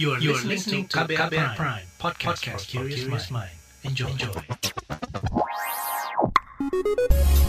[0.00, 3.52] You are, you are listening to KBR, KBR Prime, Prime podcast, podcast for curious mind.
[3.84, 4.08] Enjoy.
[4.08, 4.32] Enjoy.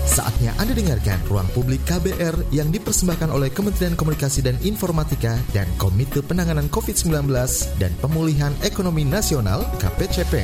[0.03, 6.19] Saatnya Anda dengarkan Ruang Publik KBR yang dipersembahkan oleh Kementerian Komunikasi dan Informatika dan Komite
[6.19, 7.31] Penanganan COVID-19
[7.79, 10.43] dan Pemulihan Ekonomi Nasional KPCP.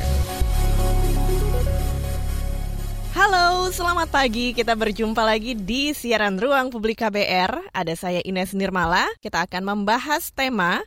[3.12, 4.56] Halo, selamat pagi.
[4.56, 7.76] Kita berjumpa lagi di siaran Ruang Publik KBR.
[7.76, 9.04] Ada saya Ines Nirmala.
[9.20, 10.80] Kita akan membahas tema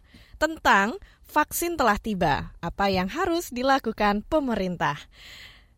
[0.42, 0.98] tentang
[1.30, 4.98] vaksin telah tiba, apa yang harus dilakukan pemerintah.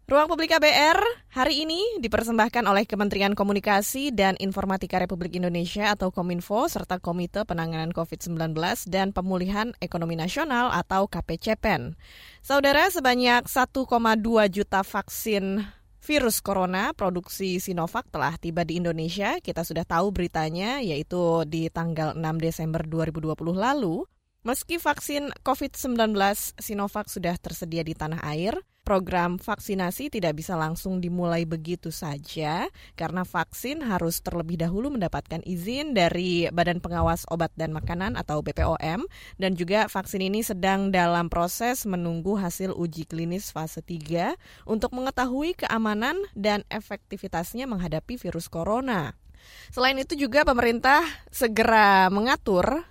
[0.08, 1.00] Ruang Publik KBR
[1.36, 7.92] hari ini dipersembahkan oleh Kementerian Komunikasi dan Informatika Republik Indonesia atau Kominfo serta Komite Penanganan
[7.92, 8.56] COVID-19
[8.88, 11.96] dan Pemulihan Ekonomi Nasional atau KPCPEN.
[12.40, 13.84] Saudara, sebanyak 1,2
[14.48, 15.60] juta vaksin
[16.04, 19.40] virus corona produksi Sinovac telah tiba di Indonesia.
[19.40, 24.04] Kita sudah tahu beritanya yaitu di tanggal 6 Desember 2020 lalu.
[24.44, 26.12] Meski vaksin COVID-19
[26.60, 33.24] Sinovac sudah tersedia di tanah air, program vaksinasi tidak bisa langsung dimulai begitu saja karena
[33.24, 39.08] vaksin harus terlebih dahulu mendapatkan izin dari Badan Pengawas Obat dan Makanan atau BPOM
[39.40, 44.36] dan juga vaksin ini sedang dalam proses menunggu hasil uji klinis fase 3
[44.68, 49.16] untuk mengetahui keamanan dan efektivitasnya menghadapi virus corona.
[49.72, 51.00] Selain itu juga pemerintah
[51.32, 52.84] segera mengatur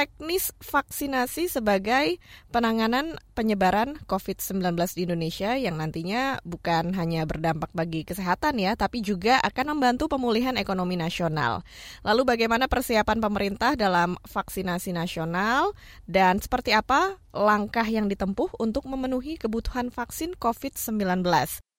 [0.00, 2.16] teknis vaksinasi sebagai
[2.48, 9.44] penanganan penyebaran COVID-19 di Indonesia yang nantinya bukan hanya berdampak bagi kesehatan ya, tapi juga
[9.44, 11.60] akan membantu pemulihan ekonomi nasional.
[12.00, 15.76] Lalu bagaimana persiapan pemerintah dalam vaksinasi nasional
[16.08, 21.20] dan seperti apa langkah yang ditempuh untuk memenuhi kebutuhan vaksin COVID-19?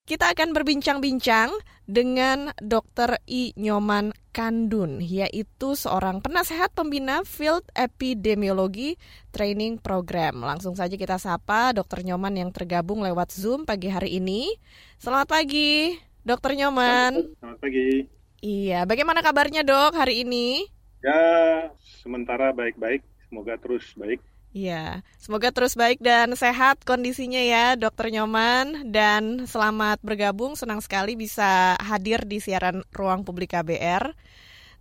[0.05, 1.49] Kita akan berbincang-bincang
[1.89, 3.17] dengan Dr.
[3.25, 3.57] I.
[3.57, 8.95] Nyoman Kandun, yaitu seorang penasehat pembina Field Epidemiologi
[9.35, 10.39] Training Program.
[10.39, 12.07] Langsung saja kita sapa Dr.
[12.07, 14.55] Nyoman yang tergabung lewat Zoom pagi hari ini.
[14.95, 16.55] Selamat pagi, Dr.
[16.55, 17.35] Nyoman.
[17.43, 18.07] Selamat pagi.
[18.39, 20.63] Iya, bagaimana kabarnya dok hari ini?
[21.03, 21.67] Ya,
[21.99, 23.03] sementara baik-baik.
[23.27, 24.23] Semoga terus baik.
[24.51, 28.83] Iya, semoga terus baik dan sehat kondisinya ya, Dokter Nyoman.
[28.91, 34.11] Dan selamat bergabung, senang sekali bisa hadir di siaran Ruang Publik KBR.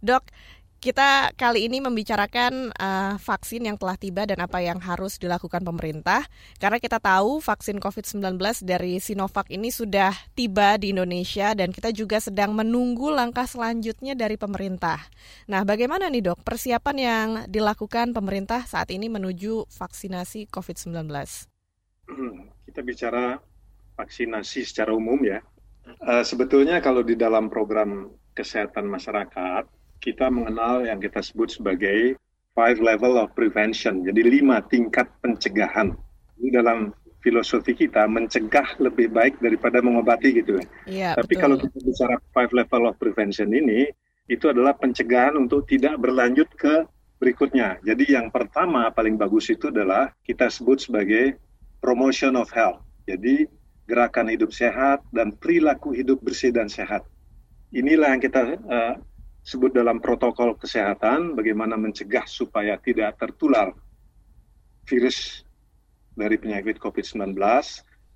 [0.03, 0.27] Dok,
[0.81, 6.25] kita kali ini membicarakan uh, vaksin yang telah tiba dan apa yang harus dilakukan pemerintah.
[6.57, 12.17] Karena kita tahu vaksin COVID-19 dari Sinovac ini sudah tiba di Indonesia dan kita juga
[12.17, 15.05] sedang menunggu langkah selanjutnya dari pemerintah.
[15.53, 20.97] Nah, bagaimana nih dok persiapan yang dilakukan pemerintah saat ini menuju vaksinasi COVID-19?
[22.65, 23.37] Kita bicara
[24.01, 25.45] vaksinasi secara umum ya.
[26.01, 32.17] Uh, sebetulnya kalau di dalam program kesehatan masyarakat, kita mengenal yang kita sebut sebagai
[32.57, 34.03] five level of prevention.
[34.03, 35.95] Jadi lima tingkat pencegahan.
[36.41, 36.91] Ini dalam
[37.21, 40.65] filosofi kita mencegah lebih baik daripada mengobati gitu ya.
[40.89, 41.43] Iya, Tapi betul.
[41.45, 43.93] kalau kita bicara five level of prevention ini,
[44.27, 46.89] itu adalah pencegahan untuk tidak berlanjut ke
[47.21, 47.77] berikutnya.
[47.85, 51.37] Jadi yang pertama paling bagus itu adalah kita sebut sebagai
[51.85, 52.81] promotion of health.
[53.05, 53.45] Jadi
[53.85, 57.05] gerakan hidup sehat dan perilaku hidup bersih dan sehat.
[57.75, 58.95] Inilah yang kita uh,
[59.41, 63.73] sebut dalam protokol kesehatan bagaimana mencegah supaya tidak tertular
[64.85, 65.47] virus
[66.13, 67.37] dari penyakit COVID-19.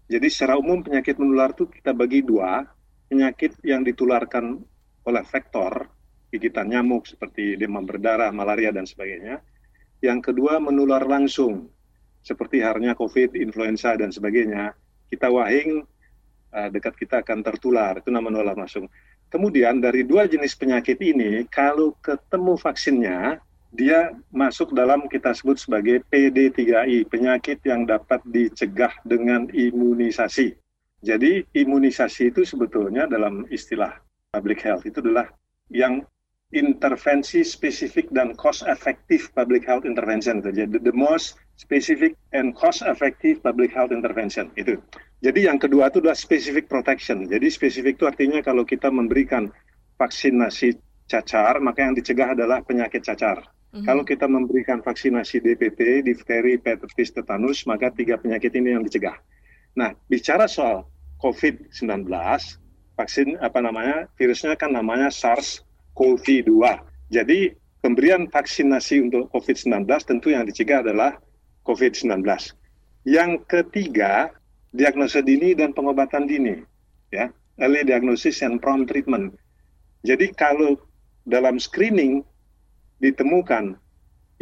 [0.05, 2.61] Jadi secara umum penyakit menular itu kita bagi dua,
[3.09, 4.61] penyakit yang ditularkan
[5.05, 5.89] oleh vektor,
[6.29, 9.41] gigitan nyamuk seperti demam berdarah, malaria, dan sebagainya.
[10.05, 11.73] Yang kedua menular langsung,
[12.21, 14.77] seperti halnya COVID, influenza, dan sebagainya.
[15.09, 15.81] Kita wahing,
[16.53, 18.85] uh, dekat kita akan tertular, itu nama menular langsung.
[19.33, 23.43] Kemudian dari dua jenis penyakit ini, kalau ketemu vaksinnya,
[23.75, 30.55] dia masuk dalam kita sebut sebagai PD3I, penyakit yang dapat dicegah dengan imunisasi.
[31.05, 33.99] Jadi imunisasi itu sebetulnya dalam istilah
[34.33, 35.29] public health itu adalah
[35.69, 36.07] yang
[36.55, 40.39] intervensi spesifik dan cost effective public health intervention.
[40.39, 44.79] Jadi the most specific and cost effective public health intervention itu.
[45.25, 47.25] Jadi yang kedua itu adalah specific protection.
[47.25, 49.49] Jadi spesifik itu artinya kalau kita memberikan
[49.97, 50.77] vaksinasi
[51.09, 53.41] cacar, maka yang dicegah adalah penyakit cacar.
[53.73, 53.89] Mm-hmm.
[53.89, 59.17] Kalau kita memberikan vaksinasi DPT, difteri, pertussis, tetanus, maka tiga penyakit ini yang dicegah.
[59.81, 60.85] Nah, bicara soal
[61.25, 62.05] COVID-19,
[62.95, 66.53] vaksin apa namanya, virusnya kan namanya SARS-CoV-2.
[67.09, 71.17] Jadi pemberian vaksinasi untuk COVID-19 tentu yang dicegah adalah
[71.65, 72.21] COVID-19.
[73.09, 74.31] Yang ketiga,
[74.75, 76.59] diagnosa dini dan pengobatan dini,
[77.15, 77.31] ya,
[77.63, 79.39] early diagnosis and prompt treatment.
[80.03, 80.75] Jadi kalau
[81.23, 82.27] dalam screening
[82.99, 83.79] ditemukan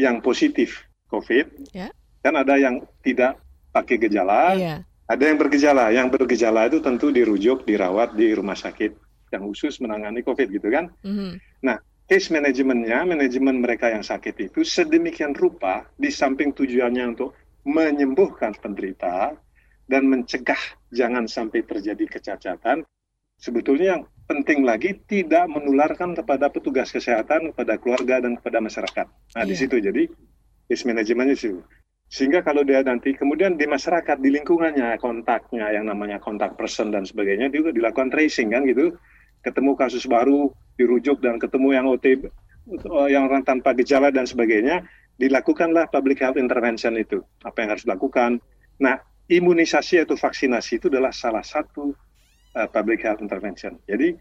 [0.01, 1.93] yang positif COVID, Ya.
[2.23, 3.43] Kan ada yang tidak
[3.75, 4.87] pakai gejala, Iya.
[5.11, 5.91] ada yang bergejala.
[5.91, 8.95] Yang bergejala itu tentu dirujuk, dirawat di rumah sakit
[9.35, 10.89] yang khusus menangani COVID gitu kan.
[11.03, 11.43] Mhm.
[12.13, 17.33] Case manajemennya, manajemen mereka yang sakit itu sedemikian rupa di samping tujuannya untuk
[17.65, 19.33] menyembuhkan penderita
[19.91, 20.59] dan mencegah
[20.93, 22.87] jangan sampai terjadi kecacatan.
[23.43, 29.07] Sebetulnya yang penting lagi tidak menularkan kepada petugas kesehatan, kepada keluarga dan kepada masyarakat.
[29.11, 29.61] Nah di Iya.
[29.67, 30.03] situ jadi
[30.71, 31.59] case manajemennya itu.
[32.13, 37.09] Sehingga kalau dia nanti kemudian di masyarakat di lingkungannya kontaknya yang namanya kontak person dan
[37.09, 38.95] sebagainya juga dilakukan tracing kan gitu.
[39.43, 44.87] Ketemu kasus baru dirujuk dan ketemu yang OTB eh, yang orang tanpa gejala dan sebagainya
[45.19, 47.25] dilakukanlah public health intervention itu.
[47.43, 48.39] Apa yang harus dilakukan?
[48.79, 49.01] Nah,
[49.31, 51.95] imunisasi atau vaksinasi itu adalah salah satu
[52.57, 53.79] uh, public health intervention.
[53.87, 54.15] Jadi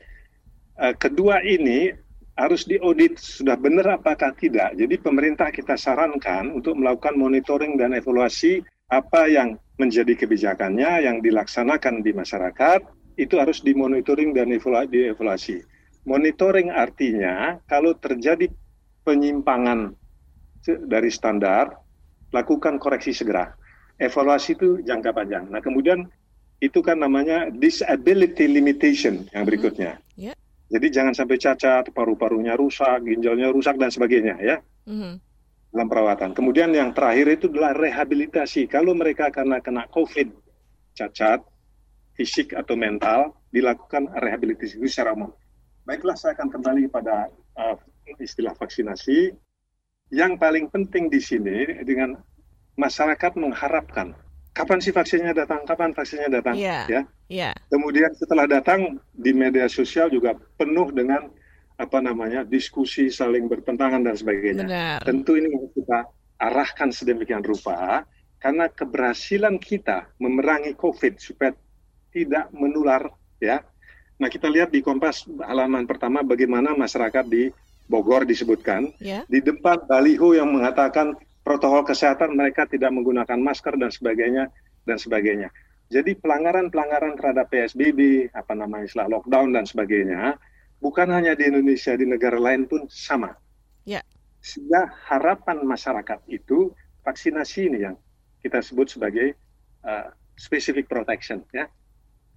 [0.82, 1.94] uh, kedua ini
[2.38, 4.74] harus diaudit sudah benar apakah tidak.
[4.74, 12.04] Jadi pemerintah kita sarankan untuk melakukan monitoring dan evaluasi apa yang menjadi kebijakannya yang dilaksanakan
[12.04, 12.80] di masyarakat
[13.20, 15.62] itu harus dimonitoring dan evalu- dievaluasi.
[16.08, 18.50] Monitoring artinya kalau terjadi
[19.06, 19.94] penyimpangan
[20.66, 21.74] dari standar,
[22.34, 23.54] lakukan koreksi segera.
[24.02, 25.46] Evaluasi itu jangka panjang.
[25.54, 26.10] Nah kemudian
[26.58, 30.02] itu kan namanya disability limitation yang berikutnya.
[30.18, 30.34] Ya.
[30.72, 34.58] Jadi jangan sampai cacat, paru-parunya rusak, ginjalnya rusak dan sebagainya ya
[34.90, 35.20] Mhm.
[35.70, 36.32] dalam perawatan.
[36.34, 38.66] Kemudian yang terakhir itu adalah rehabilitasi.
[38.72, 40.32] Kalau mereka karena kena COVID,
[40.98, 41.44] cacat,
[42.16, 45.32] fisik atau mental, dilakukan rehabilitasi itu secara umum.
[45.84, 47.28] Baiklah, saya akan kembali pada
[47.58, 47.76] uh,
[48.22, 49.34] istilah vaksinasi.
[50.12, 52.20] Yang paling penting di sini dengan
[52.80, 54.16] masyarakat mengharapkan
[54.52, 56.84] kapan sih vaksinnya datang, kapan vaksinnya datang, Iya.
[56.92, 57.02] ya.
[57.32, 57.52] Iya.
[57.72, 61.32] Kemudian setelah datang di media sosial juga penuh dengan
[61.80, 64.68] apa namanya diskusi saling bertentangan dan sebagainya.
[64.68, 65.00] Benar.
[65.08, 66.00] Tentu ini harus kita
[66.38, 68.04] arahkan sedemikian rupa
[68.44, 71.56] karena keberhasilan kita memerangi COVID supaya
[72.12, 73.08] tidak menular
[73.40, 73.64] ya.
[74.20, 77.50] Nah kita lihat di Kompas halaman pertama bagaimana masyarakat di
[77.88, 79.24] Bogor disebutkan Ya.
[79.32, 81.16] di depan baliho yang mengatakan
[81.52, 84.48] protokol kesehatan mereka tidak menggunakan masker dan sebagainya
[84.88, 85.52] dan sebagainya.
[85.92, 90.40] Jadi pelanggaran-pelanggaran terhadap PSBB, apa namanya istilah lockdown dan sebagainya,
[90.80, 93.36] bukan hanya di Indonesia, di negara lain pun sama.
[93.84, 94.00] Ya.
[94.40, 96.72] Sehingga harapan masyarakat itu
[97.04, 98.00] vaksinasi ini yang
[98.40, 99.36] kita sebut sebagai
[99.84, 101.68] uh, specific protection, ya,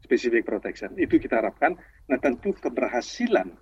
[0.03, 1.79] specific protection itu kita harapkan.
[2.11, 3.55] Nah tentu keberhasilan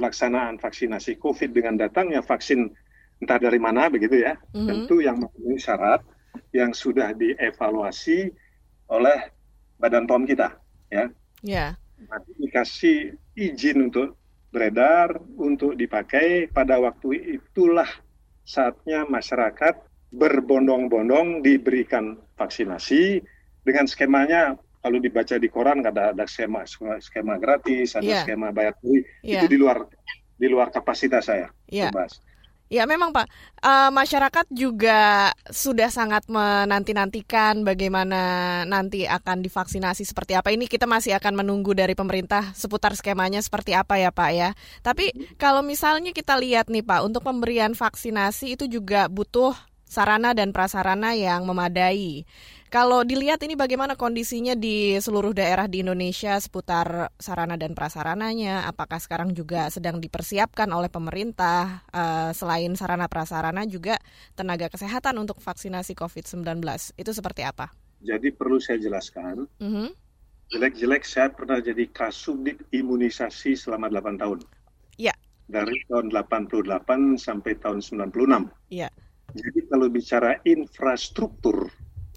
[0.00, 2.72] pelaksanaan vaksinasi COVID dengan datangnya vaksin
[3.20, 4.66] entah dari mana begitu ya, Mhm.
[4.66, 6.00] tentu yang memenuhi syarat
[6.50, 8.30] yang sudah dievaluasi
[8.90, 9.18] oleh
[9.78, 10.54] Badan POM kita,
[10.90, 11.10] ya.
[11.42, 11.66] Ya.
[12.08, 12.96] Nanti dikasih
[13.34, 14.16] izin untuk
[14.50, 17.88] beredar, untuk dipakai pada waktu itulah
[18.46, 19.74] saatnya masyarakat
[20.14, 23.18] berbondong-bondong diberikan vaksinasi
[23.66, 26.62] dengan skemanya kalau dibaca di koran ada ada skema
[27.00, 28.20] skema gratis, ada Iya.
[28.22, 29.42] skema bayar Iya.
[29.42, 29.88] itu di luar
[30.36, 31.48] di luar kapasitas saya.
[31.66, 31.88] Iya.
[31.90, 32.20] Bebas.
[32.72, 33.28] Ya memang Pak,
[33.64, 38.20] Eh, masyarakat juga sudah sangat menanti-nantikan bagaimana
[38.68, 40.52] nanti akan divaksinasi seperti apa.
[40.52, 44.52] Ini kita masih akan menunggu dari pemerintah seputar skemanya seperti apa ya Pak ya.
[44.84, 49.56] Tapi kalau misalnya kita lihat nih Pak, untuk pemberian vaksinasi itu juga butuh
[49.88, 52.28] sarana dan prasarana yang memadai.
[52.74, 58.98] Kalau dilihat ini bagaimana kondisinya di seluruh daerah di Indonesia seputar sarana dan prasarananya, apakah
[58.98, 63.94] sekarang juga sedang dipersiapkan oleh pemerintah eh, selain sarana prasarana juga
[64.34, 66.42] tenaga kesehatan untuk vaksinasi COVID-19
[66.98, 67.70] itu seperti apa?
[68.02, 69.94] Jadi perlu saya jelaskan, Mhm.
[70.50, 74.42] jelek-jelek saya pernah jadi kasubdit imunisasi selama 8 tahun.
[74.98, 75.14] Iya.
[75.46, 78.50] Dari tahun 88 sampai tahun 96.
[78.66, 78.90] Iya.
[79.30, 81.70] Jadi kalau bicara infrastruktur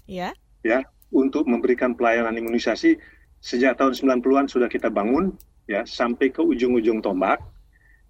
[0.08, 0.32] Ya,
[0.68, 3.00] ya untuk memberikan pelayanan imunisasi
[3.40, 5.32] sejak tahun 90-an sudah kita bangun
[5.64, 7.40] ya sampai ke ujung-ujung tombak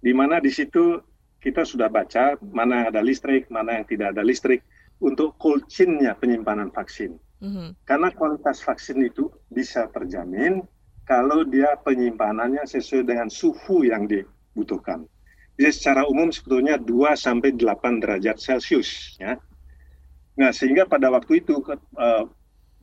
[0.03, 0.99] di mana di situ
[1.39, 4.63] kita sudah baca mana yang ada listrik, mana yang tidak ada listrik
[4.99, 7.15] untuk cold chain-nya penyimpanan vaksin.
[7.39, 7.87] Mhm.
[7.87, 10.59] Karena kualitas vaksin itu bisa terjamin
[11.07, 15.07] kalau dia penyimpanannya sesuai dengan suhu yang dibutuhkan.
[15.55, 19.39] Jadi secara umum sebetulnya 2 sampai 8 derajat Celcius ya.
[20.39, 21.59] Nah, sehingga pada waktu itu
[21.99, 22.23] eh,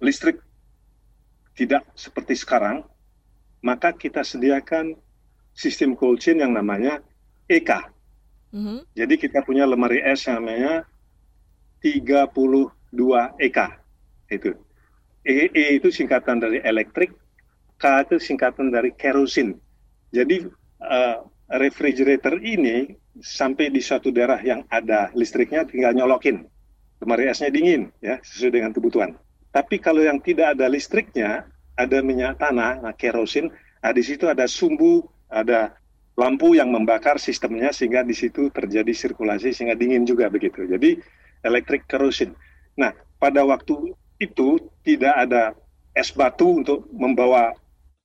[0.01, 0.41] listrik
[1.57, 2.85] tidak seperti sekarang,
[3.65, 4.95] maka kita sediakan
[5.57, 7.01] sistem cold chain yang namanya
[7.49, 7.89] EK.
[8.53, 8.85] Mhm.
[8.93, 10.85] Jadi kita punya lemari es yang namanya
[11.81, 13.59] 32 EK.
[14.29, 14.53] Itu.
[15.27, 17.11] E, E itu singkatan dari elektrik,
[17.81, 19.57] K itu singkatan dari kerosin.
[20.13, 20.47] Jadi
[20.81, 21.19] eh,
[21.51, 26.45] refrigerator ini sampai di suatu daerah yang ada listriknya tinggal nyolokin.
[26.97, 29.13] lemari esnya dingin ya sesuai dengan kebutuhan.
[29.57, 33.49] Tapi kalau yang tidak ada listriknya, ada minyak tanah, nah kerosin,
[33.81, 35.01] nah di situ ada sumbu,
[35.33, 35.73] ada
[36.13, 40.69] lampu yang membakar sistemnya sehingga di situ terjadi sirkulasi sehingga dingin juga begitu.
[40.69, 41.01] Jadi
[41.41, 42.37] elektrik kerosin.
[42.77, 45.57] Nah, pada waktu itu tidak ada
[45.97, 47.57] es batu untuk membawa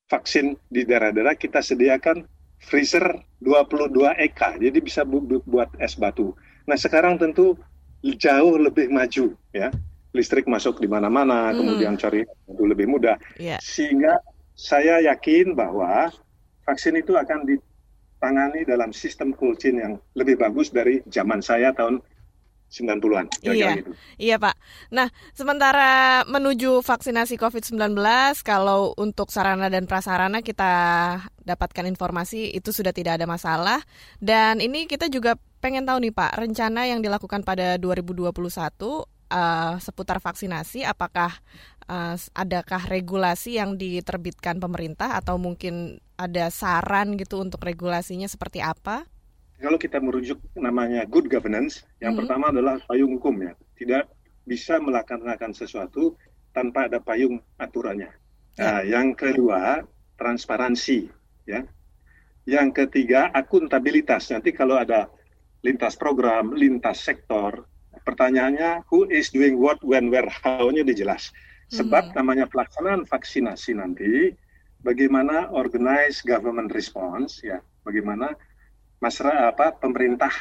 [0.07, 2.23] vaksin di daerah-daerah kita sediakan
[2.63, 3.03] freezer
[3.43, 6.31] 22 EK, jadi bisa bu bu buat es batu.
[6.63, 7.59] Nah sekarang tentu
[8.03, 9.73] jauh lebih maju ya,
[10.11, 11.57] listrik masuk di mana-mana, hmm.
[11.57, 13.59] kemudian cari itu lebih mudah, yeah.
[13.63, 14.19] sehingga
[14.55, 16.11] saya yakin bahwa
[16.67, 22.03] vaksin itu akan ditangani dalam sistem cold chain yang lebih bagus dari zaman saya tahun
[22.71, 23.27] 90-an.
[23.43, 23.91] Iya, gitu.
[24.15, 24.55] iya Pak.
[24.95, 27.91] Nah, sementara menuju vaksinasi COVID-19,
[28.47, 30.71] kalau untuk sarana dan prasarana kita
[31.43, 33.83] dapatkan informasi itu sudah tidak ada masalah.
[34.23, 38.31] Dan ini kita juga pengen tahu nih Pak, rencana yang dilakukan pada 2021
[39.31, 41.31] uh, seputar vaksinasi, apakah
[41.87, 49.07] uh, adakah regulasi yang diterbitkan pemerintah atau mungkin ada saran gitu untuk regulasinya seperti apa?
[49.61, 52.19] kalau kita merujuk namanya good governance, yang mm -hmm.
[52.25, 53.53] pertama adalah payung hukum ya.
[53.77, 54.03] Tidak
[54.49, 56.17] bisa melaksanakan sesuatu
[56.51, 58.09] tanpa ada payung aturannya.
[58.57, 58.59] Ya.
[58.59, 59.85] Nah, yang kedua,
[60.17, 61.07] transparansi
[61.45, 61.61] ya.
[62.49, 64.33] Yang ketiga, akuntabilitas.
[64.33, 65.07] Nanti kalau ada
[65.61, 67.69] lintas program, lintas sektor,
[68.03, 71.29] pertanyaannya who is doing what, when, where, how-nya dijelas.
[71.71, 72.15] Sebab hmm.
[72.19, 74.35] namanya pelaksanaan vaksinasi nanti,
[74.83, 78.35] bagaimana organize government response, ya, bagaimana
[79.01, 80.33] masyarakat apa pemerintah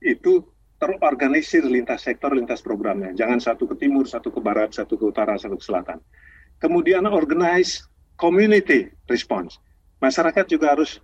[0.00, 0.44] itu
[0.80, 3.12] terorganisir lintas sektor, lintas programnya.
[3.12, 6.00] Jangan satu ke timur, satu ke barat, satu ke utara, satu ke selatan.
[6.56, 7.84] Kemudian organize
[8.16, 9.60] community response.
[10.00, 11.00] Masyarakat juga harus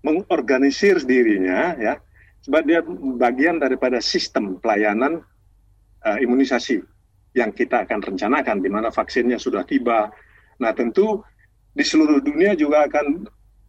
[0.00, 2.00] mengorganisir dirinya ya,
[2.40, 2.80] sebab dia
[3.20, 5.20] bagian daripada sistem pelayanan
[6.08, 6.80] uh, imunisasi
[7.36, 10.08] yang kita akan rencanakan di mana vaksinnya sudah tiba.
[10.58, 11.20] Nah, tentu
[11.76, 13.28] di seluruh dunia juga akan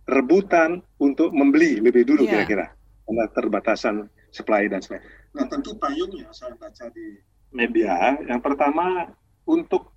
[0.10, 2.41] rebutan untuk membeli lebih dulu yeah.
[2.41, 2.65] kira-kira
[3.05, 3.96] karena terbatasan
[4.34, 5.10] supply dan sebagainya.
[5.38, 7.22] Nah tentu payungnya saya baca di
[7.53, 9.13] media yang pertama
[9.46, 9.93] untuk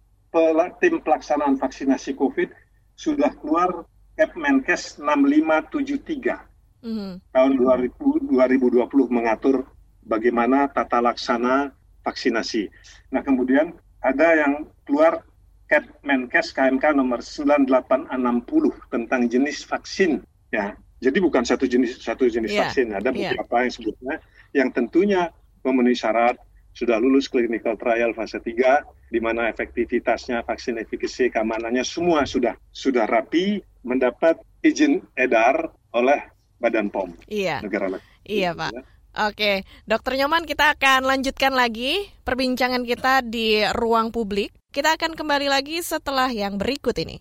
[0.80, 2.49] tim pelaksanaan vaksinasi COVID
[2.96, 3.84] sudah keluar
[4.16, 7.12] Kepmenkes 6573 mm -hmm.
[7.32, 9.64] tahun 2000, 2020 mengatur
[10.04, 11.72] bagaimana tata laksana
[12.02, 12.68] vaksinasi.
[13.14, 15.23] Nah kemudian ada yang keluar
[15.71, 20.21] Kepmenkes KMK nomor 9860 tentang jenis vaksin
[20.52, 20.76] ya.
[21.02, 22.68] Jadi bukan satu jenis satu jenis yeah.
[22.68, 23.35] vaksin, ada iya.
[23.35, 23.62] beberapa yeah.
[23.64, 24.14] yang sebutnya
[24.52, 25.23] yang tentunya
[25.66, 26.38] memenuhi syarat
[26.76, 33.04] sudah lulus clinical trial fase 3 di mana efektivitasnya, vaksin efikasi, keamanannya semua sudah sudah
[33.04, 36.21] rapi mendapat izin edar oleh
[36.62, 37.59] Badan POM iya.
[37.59, 38.04] negara lain.
[38.23, 38.71] Iya, Pak.
[38.71, 38.82] Ya.
[39.12, 44.57] Oke, Dokter Nyoman kita akan lanjutkan lagi perbincangan kita di ruang publik.
[44.73, 47.21] Kita akan kembali lagi setelah yang berikut ini.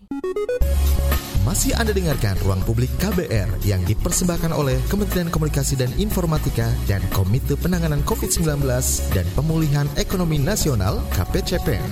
[1.44, 7.58] Masih Anda dengarkan Ruang Publik KBR yang dipersembahkan oleh Kementerian Komunikasi dan Informatika dan Komite
[7.60, 8.62] Penanganan COVID-19
[9.12, 11.90] dan Pemulihan Ekonomi Nasional KPCPN.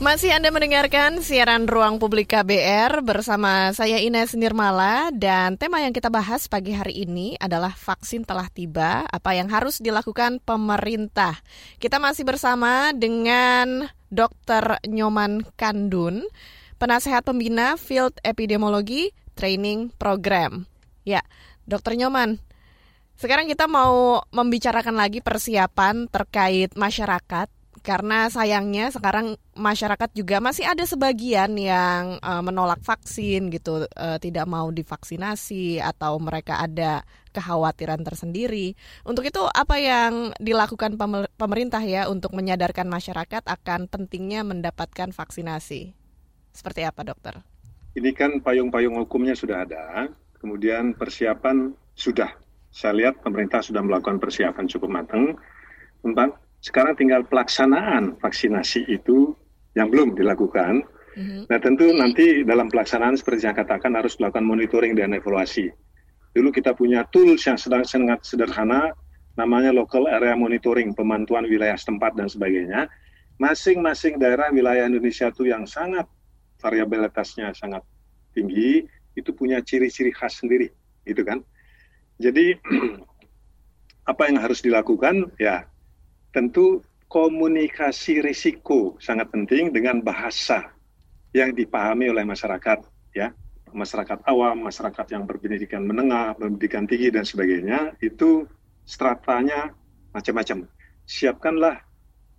[0.00, 6.08] Masih Anda mendengarkan siaran Ruang Publik KBR bersama saya Ines Nirmala dan tema yang kita
[6.08, 11.36] bahas pagi hari ini adalah vaksin telah tiba, apa yang harus dilakukan pemerintah.
[11.76, 14.80] Kita masih bersama dengan Dr.
[14.88, 16.24] Nyoman Kandun,
[16.80, 20.64] penasehat pembina Field Epidemiologi Training Program.
[21.04, 21.20] Ya,
[21.68, 22.00] Dr.
[22.00, 22.40] Nyoman,
[23.20, 30.84] sekarang kita mau membicarakan lagi persiapan terkait masyarakat karena sayangnya sekarang masyarakat juga masih ada
[30.84, 38.76] sebagian yang uh, menolak vaksin gitu, uh, tidak mau divaksinasi atau mereka ada kekhawatiran tersendiri.
[39.08, 41.00] Untuk itu apa yang dilakukan
[41.34, 45.96] pemerintah ya untuk menyadarkan masyarakat akan pentingnya mendapatkan vaksinasi?
[46.52, 47.40] Seperti apa, dokter?
[47.96, 50.06] Ini kan payung-payung hukumnya sudah ada,
[50.38, 52.30] kemudian persiapan sudah.
[52.70, 55.34] Saya lihat pemerintah sudah melakukan persiapan cukup matang
[56.04, 59.32] tentang sekarang tinggal pelaksanaan vaksinasi itu
[59.72, 60.84] yang belum dilakukan.
[61.16, 61.42] Mm-hmm.
[61.48, 65.72] Nah tentu nanti dalam pelaksanaan seperti yang katakan harus melakukan monitoring dan evaluasi.
[66.36, 68.94] Dulu kita punya tools yang sedang sangat sederhana,
[69.34, 72.86] namanya local area monitoring, pemantauan wilayah setempat dan sebagainya.
[73.40, 76.06] Masing-masing daerah wilayah Indonesia itu yang sangat
[76.60, 77.80] variabilitasnya sangat
[78.36, 78.84] tinggi,
[79.16, 80.68] itu punya ciri-ciri khas sendiri,
[81.08, 81.40] gitu kan.
[82.20, 82.52] Jadi
[84.12, 85.34] apa yang harus dilakukan?
[85.40, 85.66] Ya
[86.30, 90.70] tentu komunikasi risiko sangat penting dengan bahasa
[91.34, 93.34] yang dipahami oleh masyarakat ya
[93.70, 98.46] masyarakat awam masyarakat yang berpendidikan menengah berpendidikan tinggi dan sebagainya itu
[98.86, 99.70] stratanya
[100.10, 100.66] macam-macam.
[101.06, 101.76] Siapkanlah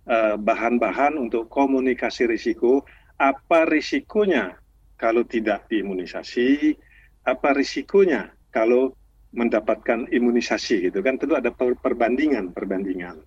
[0.08, 2.84] uh, bahan-bahan untuk komunikasi risiko.
[3.16, 4.56] Apa risikonya
[5.00, 6.74] kalau tidak diimunisasi?
[7.22, 8.92] Apa risikonya kalau
[9.32, 11.16] mendapatkan imunisasi gitu kan?
[11.16, 13.22] Tentu ada perbandingan perbandingan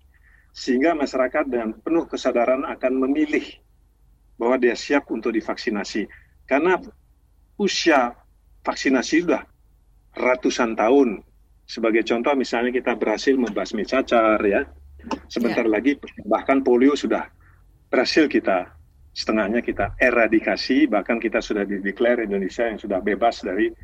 [0.55, 3.43] sehingga masyarakat dengan penuh kesadaran akan memilih
[4.39, 6.07] bahwa dia siap untuk divaksinasi
[6.47, 6.79] karena
[7.59, 8.15] usia
[8.63, 9.43] vaksinasi sudah
[10.15, 11.19] ratusan tahun.
[11.67, 14.63] Sebagai contoh misalnya kita berhasil membasmi cacar ya.
[15.27, 15.71] Sebentar ya.
[15.75, 17.27] lagi bahkan polio sudah
[17.91, 18.71] berhasil kita
[19.11, 23.75] setengahnya kita eradikasi bahkan kita sudah dideklar Indonesia yang sudah bebas dari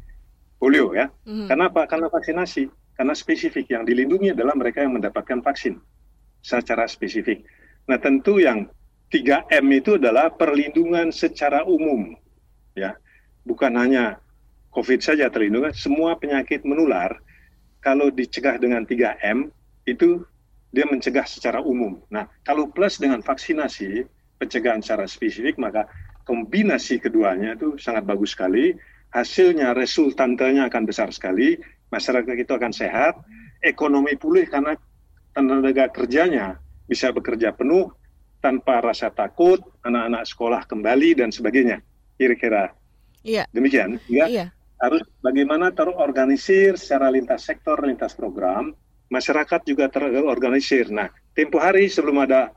[0.56, 1.12] polio ya.
[1.28, 1.52] Mm.
[1.52, 1.84] Kenapa?
[1.84, 2.96] Karena vaksinasi.
[2.96, 5.76] Karena spesifik yang dilindungi adalah mereka yang mendapatkan vaksin
[6.42, 7.46] secara spesifik.
[7.86, 8.70] Nah, tentu yang
[9.14, 12.16] 3M itu adalah perlindungan secara umum
[12.78, 12.96] ya.
[13.44, 14.22] Bukan hanya
[14.72, 17.20] COVID saja terlindungi, semua penyakit menular
[17.84, 19.50] kalau dicegah dengan 3M
[19.90, 20.24] itu
[20.72, 22.00] dia mencegah secara umum.
[22.08, 24.08] Nah, kalau plus dengan vaksinasi,
[24.40, 25.90] pencegahan secara spesifik, maka
[26.24, 28.72] kombinasi keduanya itu sangat bagus sekali.
[29.12, 31.60] Hasilnya, resultantenya akan besar sekali,
[31.92, 33.20] masyarakat itu akan sehat,
[33.60, 34.80] ekonomi pulih karena
[35.32, 37.92] tenaga kerjanya bisa bekerja penuh
[38.42, 41.80] tanpa rasa takut, anak-anak sekolah kembali dan sebagainya.
[42.18, 42.74] Kira-kira
[43.24, 43.46] iya.
[43.54, 44.02] demikian.
[44.10, 44.26] Ya.
[44.28, 44.46] Iya
[44.82, 48.74] harus bagaimana terorganisir secara lintas sektor, lintas program,
[49.14, 50.90] masyarakat juga terorganisir.
[50.90, 51.08] Nah,
[51.38, 52.50] tempo hari sebelum ada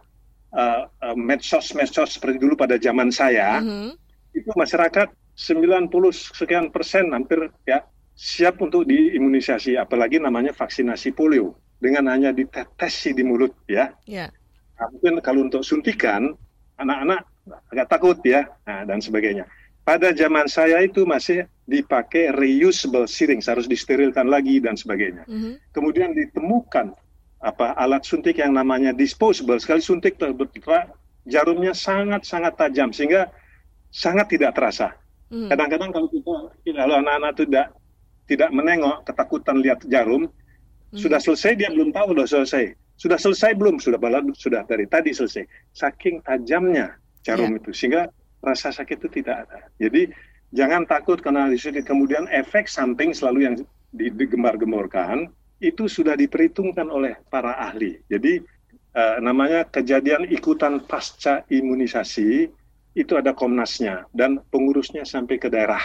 [0.56, 3.90] uh, uh, medsos medsos seperti dulu pada zaman saya, mm -hmm.
[4.32, 5.92] itu masyarakat 90
[6.32, 7.84] sekian persen hampir ya
[8.16, 13.92] siap untuk diimunisasi, apalagi namanya vaksinasi polio dengan hanya ditetesi di mulut ya.
[14.08, 14.30] Yeah.
[14.78, 16.34] Nah, mungkin kalau untuk suntikan
[16.80, 17.26] anak-anak
[17.70, 19.44] agak takut ya, nah, dan sebagainya.
[19.84, 25.28] Pada zaman saya itu masih dipakai reusable syringe, harus disterilkan lagi dan sebagainya.
[25.28, 25.54] Mm -hmm.
[25.76, 26.96] Kemudian ditemukan
[27.44, 29.60] apa alat suntik yang namanya disposable.
[29.60, 30.16] Sekali suntik
[31.28, 33.28] jarumnya sangat-sangat tajam sehingga
[33.92, 34.96] sangat tidak terasa.
[35.28, 35.52] Mhm.
[35.52, 35.94] Kadang-kadang mm.
[35.94, 36.34] kalau kita
[36.72, 37.66] kalau anak-anak tidak
[38.24, 40.32] tidak menengok, ketakutan lihat jarum.
[40.94, 42.64] Sudah selesai dia belum tahu sudah selesai.
[42.94, 43.82] Sudah selesai belum?
[43.82, 45.44] Sudah balad, sudah dari tadi selesai.
[45.74, 46.94] Saking tajamnya
[47.26, 47.60] jarum yeah.
[47.60, 48.02] itu sehingga
[48.44, 49.66] rasa sakit itu tidak ada.
[49.80, 50.12] Jadi
[50.54, 51.88] jangan takut karena disuntik.
[51.88, 53.54] Kemudian efek samping selalu yang
[53.94, 55.30] digembar-gemborkan
[55.62, 57.98] itu sudah diperhitungkan oleh para ahli.
[58.06, 58.42] Jadi
[58.94, 62.50] uh, namanya kejadian ikutan pasca imunisasi
[62.94, 65.82] itu ada Komnasnya dan pengurusnya sampai ke daerah.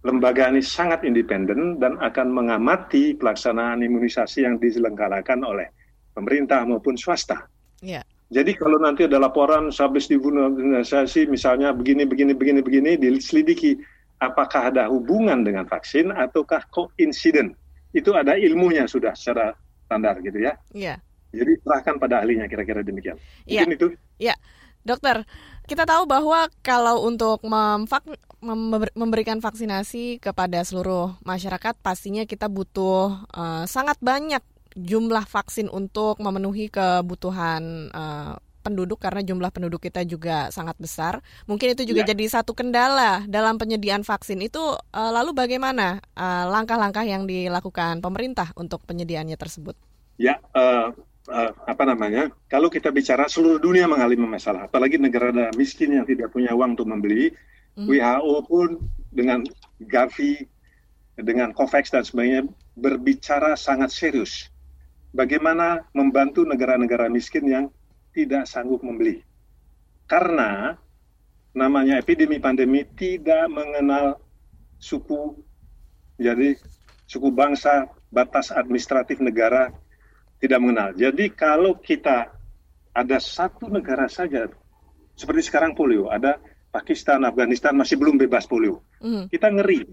[0.00, 5.68] Lembaga ini sangat independen dan akan mengamati pelaksanaan imunisasi yang diselenggarakan oleh
[6.16, 7.44] pemerintah maupun swasta.
[7.84, 8.00] Yeah.
[8.30, 13.76] Jadi kalau nanti ada laporan habis diimunisasi misalnya begini begini begini begini diselidiki
[14.22, 17.52] apakah ada hubungan dengan vaksin ataukah koinsiden.
[17.90, 19.50] Itu ada ilmunya sudah secara
[19.84, 20.54] standar gitu ya.
[20.70, 20.94] Iya.
[21.34, 23.18] Jadi serahkan pada ahlinya kira-kira demikian.
[23.50, 23.66] Iya.
[23.66, 23.92] itu.
[24.22, 24.38] Iya.
[24.80, 25.28] Dokter,
[25.70, 28.02] kita tahu bahwa kalau untuk memvak,
[28.98, 34.42] memberikan vaksinasi kepada seluruh masyarakat pastinya kita butuh uh, sangat banyak
[34.74, 38.34] jumlah vaksin untuk memenuhi kebutuhan uh,
[38.66, 41.22] penduduk karena jumlah penduduk kita juga sangat besar.
[41.46, 42.12] Mungkin itu juga ya.
[42.12, 44.42] jadi satu kendala dalam penyediaan vaksin.
[44.42, 46.02] Itu uh, lalu bagaimana
[46.50, 49.78] langkah-langkah uh, yang dilakukan pemerintah untuk penyediaannya tersebut?
[50.20, 50.92] Ya, uh,
[51.30, 52.28] uh, apa namanya?
[52.50, 56.90] Kalau kita bicara seluruh dunia mengalami masalah, apalagi negara miskin yang tidak punya uang untuk
[56.90, 57.30] membeli,
[57.78, 57.86] hmm.
[57.86, 58.68] WHO pun
[59.14, 59.46] dengan
[59.80, 60.44] Gavi,
[61.14, 62.42] dengan COVAX dan sebagainya
[62.76, 64.50] berbicara sangat serius
[65.14, 67.64] bagaimana membantu negara-negara miskin yang
[68.14, 69.22] tidak sanggup membeli.
[70.06, 70.74] Karena
[71.54, 74.18] namanya epidemi pandemi tidak mengenal
[74.78, 75.38] suku,
[76.18, 76.58] jadi
[77.06, 79.70] suku bangsa, batas administratif negara
[80.40, 80.96] tidak mengenal.
[80.96, 82.32] Jadi kalau kita
[82.96, 84.48] ada satu negara saja,
[85.14, 86.40] seperti sekarang polio, ada
[86.72, 88.82] Pakistan, Afghanistan masih belum bebas polio.
[89.04, 89.28] Mm.
[89.28, 89.84] Kita ngeri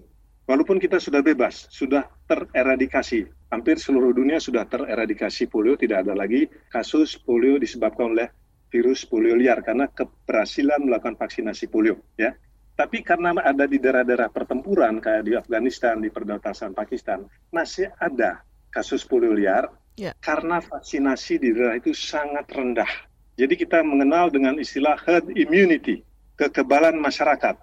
[0.48, 6.48] walaupun kita sudah bebas, sudah tereradikasi, hampir seluruh dunia sudah tereradikasi polio, tidak ada lagi
[6.72, 8.28] kasus polio disebabkan oleh
[8.72, 12.32] virus polio liar karena keberhasilan melakukan vaksinasi polio, ya.
[12.78, 19.02] Tapi karena ada di daerah-daerah pertempuran kayak di Afghanistan, di perbatasan Pakistan, masih ada kasus
[19.02, 19.66] polio liar
[19.98, 20.14] yeah.
[20.22, 22.88] karena vaksinasi di daerah itu sangat rendah.
[23.34, 26.02] Jadi kita mengenal dengan istilah herd immunity,
[26.38, 27.58] kekebalan masyarakat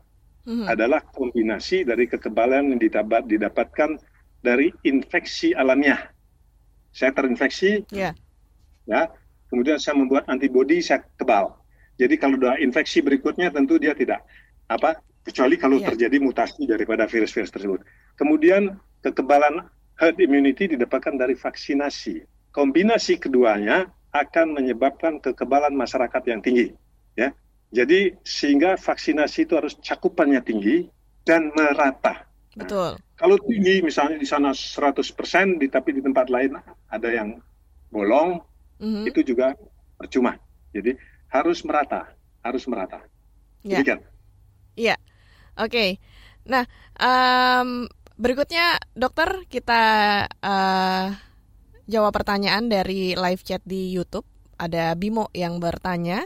[0.48, 0.68] hmm.
[0.68, 4.00] adalah kombinasi dari kekebalan yang didapat, didapatkan
[4.44, 6.12] dari infeksi alamiah.
[6.96, 8.16] Saya terinfeksi, yeah.
[8.88, 9.12] ya,
[9.52, 11.52] kemudian saya membuat antibodi, saya kebal.
[11.96, 14.24] Jadi kalau ada infeksi berikutnya tentu dia tidak
[14.68, 15.92] apa, kecuali kalau yeah.
[15.92, 17.84] terjadi mutasi daripada virus-virus tersebut.
[18.16, 19.68] Kemudian kekebalan
[20.00, 22.34] herd immunity didapatkan dari vaksinasi.
[22.56, 26.72] kombinasi keduanya akan menyebabkan kekebalan masyarakat yang tinggi.
[27.20, 27.36] Ya,
[27.76, 30.88] jadi sehingga vaksinasi itu harus cakupannya tinggi
[31.28, 32.24] dan merata.
[32.56, 32.96] Betul.
[32.96, 36.56] Nah, kalau tinggi misalnya di sana 100% di tapi di tempat lain
[36.88, 37.36] ada yang
[37.92, 38.40] bolong,
[38.80, 39.04] mm-hmm.
[39.12, 39.52] itu juga
[40.00, 40.40] percuma.
[40.72, 40.96] Jadi
[41.28, 43.04] harus merata, harus merata.
[43.68, 43.84] Ya.
[43.84, 43.96] Iya.
[44.80, 44.96] Iya.
[45.60, 45.72] Oke.
[45.72, 45.90] Okay.
[46.48, 46.64] Nah,
[47.02, 49.84] um, berikutnya dokter kita
[50.28, 51.08] uh,
[51.86, 54.26] jawab pertanyaan dari live chat di YouTube.
[54.56, 56.24] Ada Bimo yang bertanya,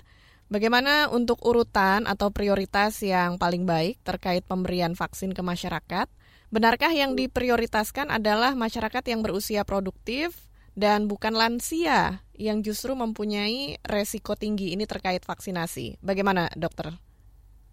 [0.54, 6.06] bagaimana untuk urutan atau prioritas yang paling baik terkait pemberian vaksin ke masyarakat?
[6.50, 14.38] Benarkah yang diprioritaskan adalah masyarakat yang berusia produktif dan bukan lansia yang justru mempunyai resiko
[14.38, 16.02] tinggi ini terkait vaksinasi?
[16.02, 17.09] Bagaimana, dokter?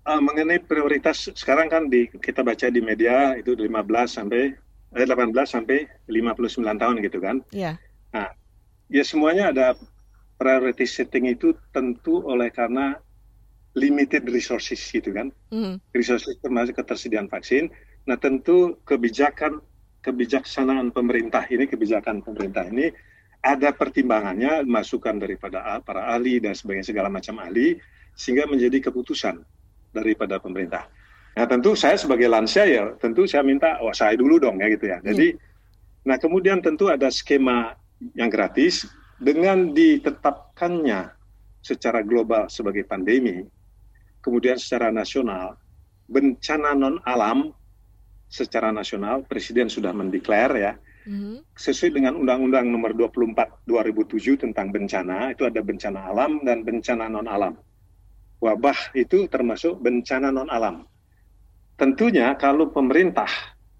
[0.07, 3.67] Uh, mengenai prioritas sekarang kan di kita baca di media itu 15
[4.07, 4.55] sampai
[4.95, 7.43] eh, 18 sampai 59 tahun gitu kan.
[7.51, 7.75] Iya.
[8.15, 8.31] Nah,
[8.87, 9.75] ya semuanya ada
[10.39, 12.95] priority setting itu tentu oleh karena
[13.75, 15.35] limited resources gitu kan.
[15.51, 15.83] Mm.
[15.91, 17.69] Resources termasuk ketersediaan vaksin.
[18.07, 19.59] Nah, tentu kebijakan
[20.07, 22.95] kebijaksanaan pemerintah ini, kebijakan pemerintah ini
[23.43, 27.79] ada pertimbangannya, masukan daripada para ahli dan sebagainya segala macam ahli
[28.15, 29.43] sehingga menjadi keputusan
[29.97, 30.85] daripada pemerintah.
[31.37, 34.89] Nah tentu saya sebagai lansia ya tentu saya minta wah saya dulu dong ya gitu
[34.89, 34.99] ya.
[35.01, 36.09] Jadi hmm.
[36.09, 37.77] nah kemudian tentu ada skema
[38.13, 38.85] yang gratis
[39.17, 41.13] dengan ditetapkannya
[41.65, 43.43] secara global sebagai pandemi,
[44.21, 45.57] kemudian secara nasional
[46.07, 47.51] bencana non alam
[48.31, 50.73] secara nasional presiden sudah mendeklar ya
[51.07, 51.43] hmm.
[51.55, 57.27] sesuai dengan Undang-Undang Nomor 24 2007 tentang bencana itu ada bencana alam dan bencana non
[57.27, 57.55] alam.
[58.47, 60.87] Wabah itu termasuk bencana non alam
[61.77, 63.29] tentunya kalau pemerintah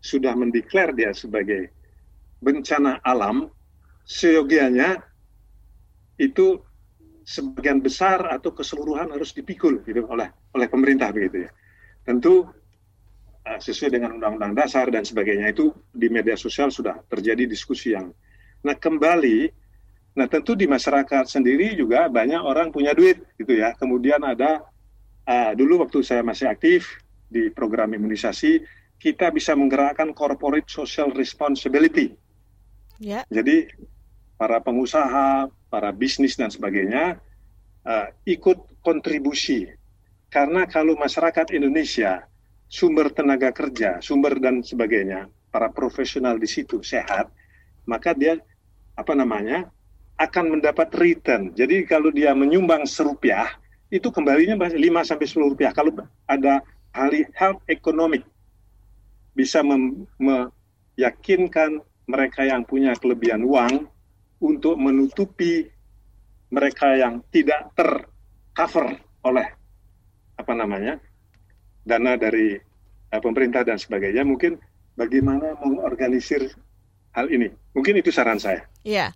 [0.07, 1.73] sudah mendeklar dia sebagai
[2.39, 3.49] bencana alam,
[4.05, 5.01] seyogianya
[6.21, 6.61] itu
[7.27, 11.51] sebagian besar atau keseluruhan harus dipikul gitu oleh oleh pemerintah begitu ya.
[12.07, 17.97] Tentu uh, sesuai dengan undang-undang dasar dan sebagainya itu di media sosial sudah terjadi diskusi
[17.97, 18.15] yang
[18.63, 19.51] nah kembali
[20.17, 23.77] nah tentu di masyarakat sendiri juga banyak orang punya duit gitu ya.
[23.77, 24.65] Kemudian ada
[25.29, 26.89] uh, dulu waktu saya masih aktif
[27.29, 28.65] di program imunisasi,
[28.97, 32.17] kita bisa menggerakkan corporate social responsibility.
[32.97, 33.29] Ya.
[33.29, 33.69] Jadi
[34.41, 37.21] para pengusaha, para bisnis dan sebagainya
[37.85, 39.69] uh, ikut kontribusi.
[40.33, 42.25] Karena kalau masyarakat Indonesia
[42.67, 47.31] sumber tenaga kerja, sumber dan sebagainya, para profesional di situ sehat,
[47.87, 48.41] maka dia
[48.97, 49.71] apa namanya
[50.17, 51.53] akan mendapat return.
[51.53, 53.53] Jadi kalau dia menyumbang serupiah,
[53.93, 55.73] itu kembalinya 5 sampai 10 rupiah.
[55.77, 55.93] Kalau
[56.27, 56.65] ada
[56.97, 58.25] ahli health economic
[59.37, 59.61] bisa
[60.17, 63.85] meyakinkan mereka yang punya kelebihan uang
[64.41, 65.69] untuk menutupi
[66.49, 69.47] mereka yang tidak tercover oleh
[70.37, 70.97] apa namanya
[71.85, 72.57] dana dari
[73.13, 74.57] uh, pemerintah dan sebagainya mungkin
[74.95, 76.55] bagaimana mengorganisir
[77.13, 78.65] hal ini mungkin itu saran saya.
[78.87, 79.13] Iya.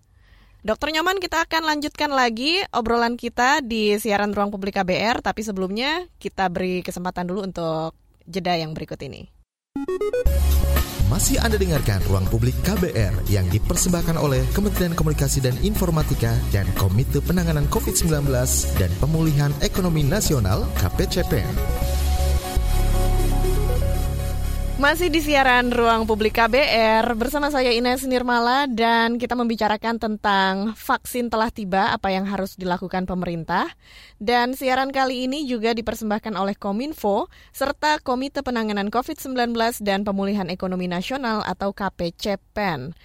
[0.61, 6.05] Dokter Nyoman, kita akan lanjutkan lagi obrolan kita di siaran Ruang Publik KBR, tapi sebelumnya
[6.21, 7.97] kita beri kesempatan dulu untuk
[8.29, 9.25] jeda yang berikut ini.
[11.09, 17.25] Masih Anda dengarkan Ruang Publik KBR yang dipersembahkan oleh Kementerian Komunikasi dan Informatika dan Komite
[17.25, 18.29] Penanganan COVID-19
[18.77, 22.00] dan Pemulihan Ekonomi Nasional KPCPN.
[24.81, 31.29] Masih di siaran Ruang Publik KBR bersama saya Ines Nirmala dan kita membicarakan tentang vaksin
[31.29, 33.69] telah tiba, apa yang harus dilakukan pemerintah.
[34.17, 39.53] Dan siaran kali ini juga dipersembahkan oleh Kominfo serta Komite Penanganan COVID-19
[39.85, 42.97] dan Pemulihan Ekonomi Nasional atau KPCPEN.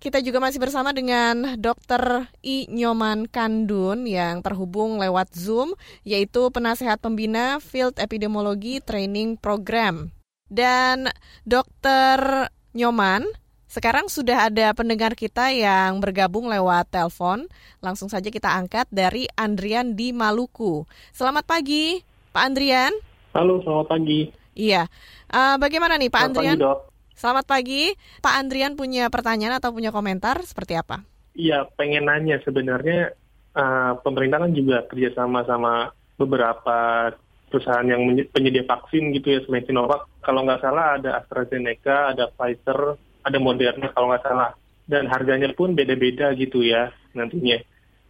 [0.00, 2.32] Kita juga masih bersama dengan Dr.
[2.40, 2.64] I.
[2.72, 10.16] Nyoman Kandun yang terhubung lewat Zoom, yaitu penasehat pembina Field Epidemiologi Training Program.
[10.50, 11.06] Dan
[11.46, 13.22] Dokter Nyoman,
[13.70, 17.46] sekarang sudah ada pendengar kita yang bergabung lewat telepon.
[17.78, 20.82] Langsung saja kita angkat dari Andrian di Maluku.
[21.14, 22.02] Selamat pagi,
[22.34, 22.90] Pak Andrian.
[23.30, 24.26] Halo, selamat pagi.
[24.58, 24.90] Iya.
[25.30, 26.56] Uh, bagaimana nih Pak selamat Andrian?
[26.58, 26.78] Pagi, dok.
[27.14, 27.82] Selamat pagi.
[28.18, 31.06] Pak Andrian punya pertanyaan atau punya komentar seperti apa?
[31.38, 33.14] Iya, pengen nanya sebenarnya
[33.54, 37.14] uh, pemerintah kan juga kerjasama sama beberapa
[37.50, 40.06] perusahaan yang penyedia vaksin gitu ya selain Sinovac.
[40.22, 44.54] Kalau nggak salah ada AstraZeneca, ada Pfizer, ada Moderna kalau nggak salah.
[44.86, 47.58] Dan harganya pun beda-beda gitu ya nantinya.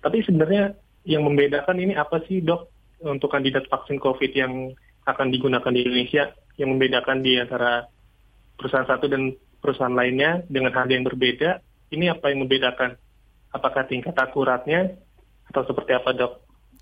[0.01, 0.77] Tapi sebenarnya
[1.09, 2.69] yang membedakan ini apa sih dok
[3.05, 4.77] untuk kandidat vaksin COVID yang
[5.09, 6.33] akan digunakan di Indonesia?
[6.61, 7.89] Yang membedakan di antara
[8.61, 13.01] perusahaan satu dan perusahaan lainnya dengan harga yang berbeda, ini apa yang membedakan?
[13.55, 14.95] apakah tingkat akuratnya
[15.51, 16.33] atau seperti apa dok?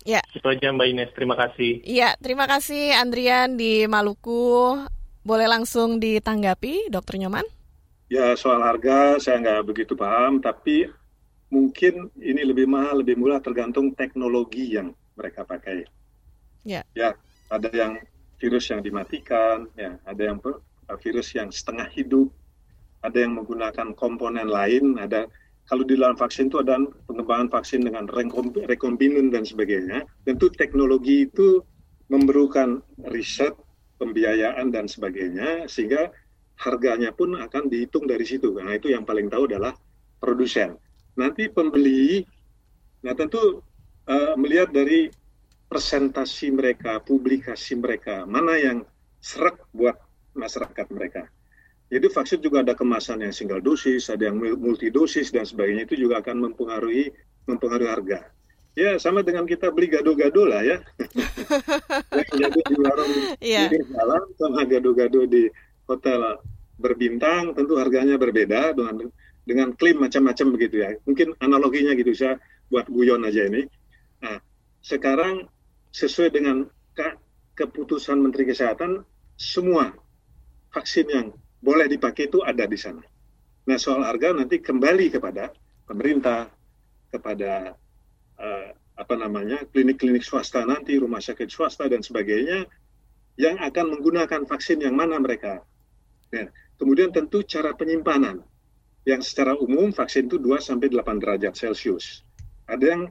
[0.07, 0.23] Ya.
[0.31, 1.83] Itu aja Mbak Ines, terima kasih.
[1.83, 4.79] Iya, terima kasih Andrian di Maluku.
[5.21, 7.43] Boleh langsung ditanggapi, Dokter Nyoman?
[8.09, 10.89] Ya, soal harga saya nggak begitu paham, tapi
[11.53, 15.85] mungkin ini lebih mahal, lebih murah tergantung teknologi yang mereka pakai.
[16.65, 16.81] Ya.
[16.97, 17.13] Ya,
[17.51, 18.01] ada yang
[18.39, 20.39] virus yang dimatikan, ya, ada yang
[21.03, 22.31] virus yang setengah hidup,
[23.03, 25.27] ada yang menggunakan komponen lain, ada
[25.69, 28.09] kalau di dalam vaksin itu ada pengembangan vaksin dengan
[28.65, 30.01] rekombinant dan sebagainya.
[30.25, 31.61] Tentu teknologi itu
[32.09, 32.81] memerlukan
[33.13, 33.53] riset,
[34.01, 36.09] pembiayaan dan sebagainya, sehingga
[36.57, 38.49] harganya pun akan dihitung dari situ.
[38.57, 39.77] Karena itu yang paling tahu adalah
[40.17, 40.73] produsen.
[41.13, 42.25] Nanti pembeli,
[43.05, 43.61] nah tentu
[44.09, 45.13] uh, melihat dari
[45.69, 48.81] presentasi mereka, publikasi mereka, mana yang
[49.21, 50.01] serak buat
[50.33, 51.29] masyarakat mereka.
[51.89, 56.05] Jadi vaksin juga ada kemasan yang single dosis, ada yang multi dosis dan sebagainya itu
[56.05, 57.09] juga akan mempengaruhi
[57.49, 58.19] mempengaruhi harga.
[58.77, 60.77] Ya sama dengan kita beli gado-gado lah ya.
[62.45, 63.65] gado di warung yeah.
[63.65, 65.49] di jalan sama gado-gado di
[65.89, 66.37] hotel
[66.77, 69.09] berbintang tentu harganya berbeda dengan
[69.49, 70.93] dengan klaim macam-macam begitu ya.
[71.09, 72.37] Mungkin analoginya gitu saya
[72.69, 73.65] buat guyon aja ini.
[74.21, 74.37] Nah,
[74.85, 75.49] sekarang
[75.89, 77.17] sesuai dengan ke
[77.57, 79.01] keputusan Menteri Kesehatan
[79.35, 79.91] semua
[80.69, 81.27] vaksin yang
[81.59, 83.03] boleh dipakai itu ada di sana.
[83.67, 85.51] Nah soal harga nanti kembali kepada
[85.85, 86.49] pemerintah,
[87.11, 87.75] kepada
[88.39, 88.69] uh,
[88.99, 92.67] apa namanya klinik-klinik swasta nanti, rumah sakit swasta dan sebagainya
[93.39, 95.63] yang akan menggunakan vaksin yang mana mereka.
[96.35, 98.43] Nah, kemudian tentu cara penyimpanan
[99.07, 102.27] yang secara umum vaksin itu 2 sampai 8 derajat Celcius.
[102.67, 103.03] Ada yang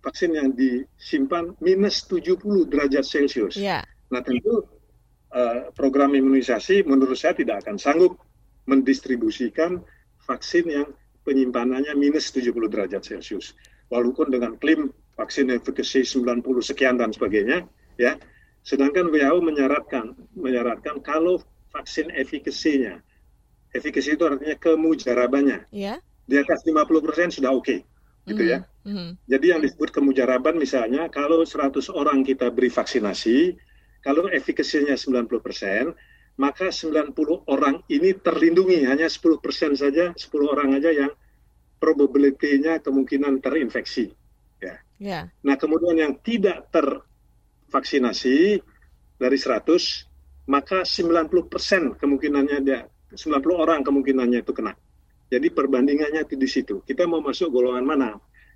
[0.00, 3.58] vaksin yang disimpan minus 70 derajat Celcius.
[3.58, 3.82] Yeah.
[4.14, 4.64] Nah tentu
[5.34, 8.22] Eh, program imunisasi menurut saya tidak akan sanggup
[8.70, 9.82] mendistribusikan
[10.22, 10.86] vaksin yang
[11.26, 13.58] penyimpanannya minus 70 derajat Celcius.
[13.90, 17.66] Walaupun dengan klaim vaksin efekasi 90 sekian dan sebagainya,
[17.98, 18.14] ya.
[18.62, 21.42] Sedangkan WHO menyaratkan menyaratkan kalau
[21.74, 23.02] vaksin efikasinya,
[23.74, 25.98] efikasi itu artinya kemujarabannya, yeah.
[26.30, 27.78] di atas 50% sudah oke, okay,
[28.30, 28.54] gitu mm -hmm.
[28.54, 28.58] ya.
[28.86, 29.08] Mm -hmm.
[29.28, 33.58] Jadi yang disebut kemujaraban misalnya kalau 100 orang kita beri vaksinasi,
[34.04, 35.96] kalau efikasinya 90%,
[36.36, 37.16] maka 90
[37.48, 39.40] orang ini terlindungi hanya 10%
[39.80, 41.12] saja, 10 orang aja yang
[41.80, 44.12] probability-nya kemungkinan terinfeksi.
[44.60, 44.76] Ya.
[45.00, 45.24] Yeah.
[45.40, 48.60] Nah, kemudian yang tidak tervaksinasi
[49.16, 52.84] dari 100, maka 90% kemungkinannya dia
[53.16, 54.76] 90 orang kemungkinannya itu kena.
[55.32, 56.84] Jadi perbandingannya di situ.
[56.84, 58.10] Kita mau masuk golongan mana?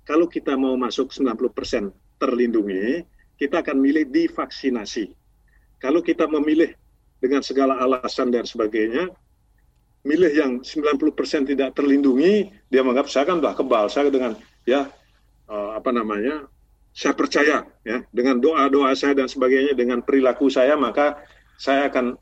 [0.05, 3.03] Kalau kita mau masuk 90% terlindungi,
[3.39, 5.18] kita akan milih divaksinasi.
[5.79, 6.75] Kalau kita memilih
[7.19, 9.11] dengan segala alasan dan sebagainya,
[10.03, 14.87] milih yang 90% tidak terlindungi, dia menganggap saya kan sudah kebal, saya dengan ya
[15.47, 16.47] uh, apa namanya,
[16.91, 21.19] saya percaya ya dengan doa-doa saya dan sebagainya, dengan perilaku saya maka
[21.59, 22.15] saya akan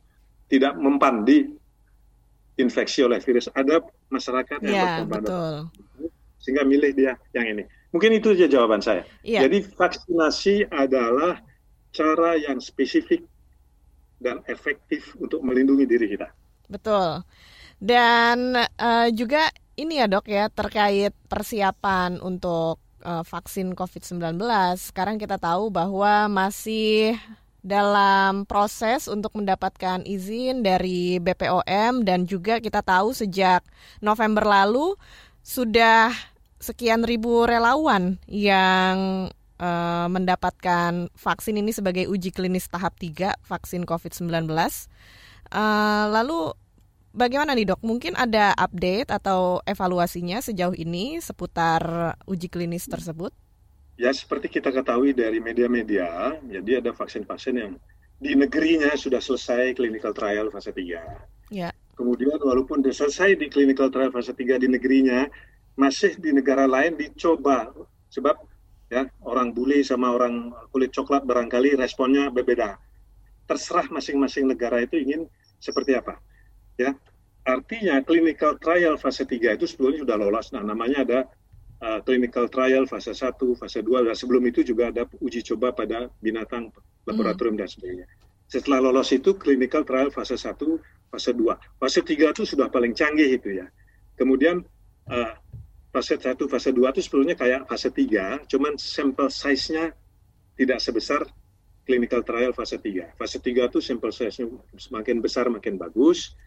[0.49, 1.45] tidak mempan di
[2.57, 3.49] infeksi oleh virus.
[3.53, 5.69] Ada masyarakat yang ya, berkorban
[6.41, 7.63] sehingga milih dia yang ini.
[7.91, 9.03] Mungkin itu saja jawaban saya.
[9.25, 9.43] Ya.
[9.45, 11.41] Jadi vaksinasi adalah
[11.91, 13.25] cara yang spesifik
[14.17, 16.27] dan efektif untuk melindungi diri kita.
[16.67, 17.23] Betul.
[17.77, 24.41] Dan uh, juga ini ya dok ya terkait persiapan untuk uh, vaksin COVID-19.
[24.81, 27.13] Sekarang kita tahu bahwa masih
[27.61, 33.61] dalam proses untuk mendapatkan izin dari BPOM dan juga kita tahu sejak
[33.99, 34.95] November lalu
[35.43, 36.15] sudah
[36.57, 39.27] sekian ribu relawan yang
[39.59, 44.49] uh, mendapatkan vaksin ini sebagai uji klinis tahap 3 vaksin COVID-19.
[45.47, 46.53] Uh, lalu
[47.17, 47.81] bagaimana nih dok?
[47.81, 53.33] Mungkin ada update atau evaluasinya sejauh ini seputar uji klinis tersebut?
[53.97, 57.73] Ya seperti kita ketahui dari media-media, jadi ada vaksin-vaksin yang
[58.21, 61.49] di negerinya sudah selesai clinical trial fase 3.
[61.49, 61.73] Ya.
[61.97, 65.25] Kemudian walaupun sudah selesai di clinical trial fase 3 di negerinya,
[65.77, 67.73] masih di negara lain dicoba
[68.13, 68.37] sebab
[68.87, 72.79] ya orang bule sama orang kulit coklat barangkali responnya berbeda.
[73.47, 75.27] Terserah masing-masing negara itu ingin
[75.59, 76.19] seperti apa
[76.79, 76.95] ya.
[77.47, 80.51] Artinya clinical trial fase 3 itu sebelumnya sudah lolos.
[80.51, 81.19] Nah namanya ada
[81.79, 86.11] uh, clinical trial fase 1 fase 2 dan sebelum itu juga ada uji coba pada
[86.19, 86.71] binatang
[87.07, 87.61] laboratorium hmm.
[87.63, 88.07] dan sebagainya.
[88.47, 90.59] Setelah lolos itu clinical trial fase 1
[91.07, 93.67] fase 2 fase 3 itu sudah paling canggih itu ya.
[94.19, 94.67] Kemudian
[95.07, 95.31] uh,
[95.97, 99.89] fase 1, fase 2 itu sebetulnya kayak fase 3, cuman sampel size-nya
[100.53, 101.25] tidak sebesar
[101.89, 103.17] clinical trial fase 3.
[103.17, 104.45] Fase 3 itu sampel size-nya
[104.77, 106.37] semakin besar makin bagus.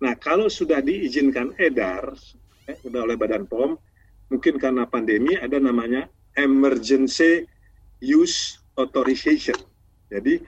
[0.00, 2.16] Nah, kalau sudah diizinkan edar
[2.64, 3.76] eh, oleh Badan POM,
[4.32, 7.44] mungkin karena pandemi ada namanya emergency
[8.00, 9.60] use authorization.
[10.08, 10.40] Jadi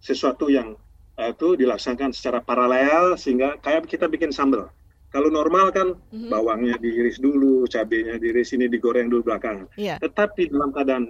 [0.00, 0.72] sesuatu yang
[1.20, 4.72] uh, itu dilaksanakan secara paralel sehingga kayak kita bikin sambal.
[5.10, 6.30] Kalau normal kan mm-hmm.
[6.30, 9.66] bawangnya diiris dulu, cabenya diiris ini digoreng dulu belakang.
[9.74, 9.98] Yeah.
[9.98, 11.04] Tetapi dalam keadaan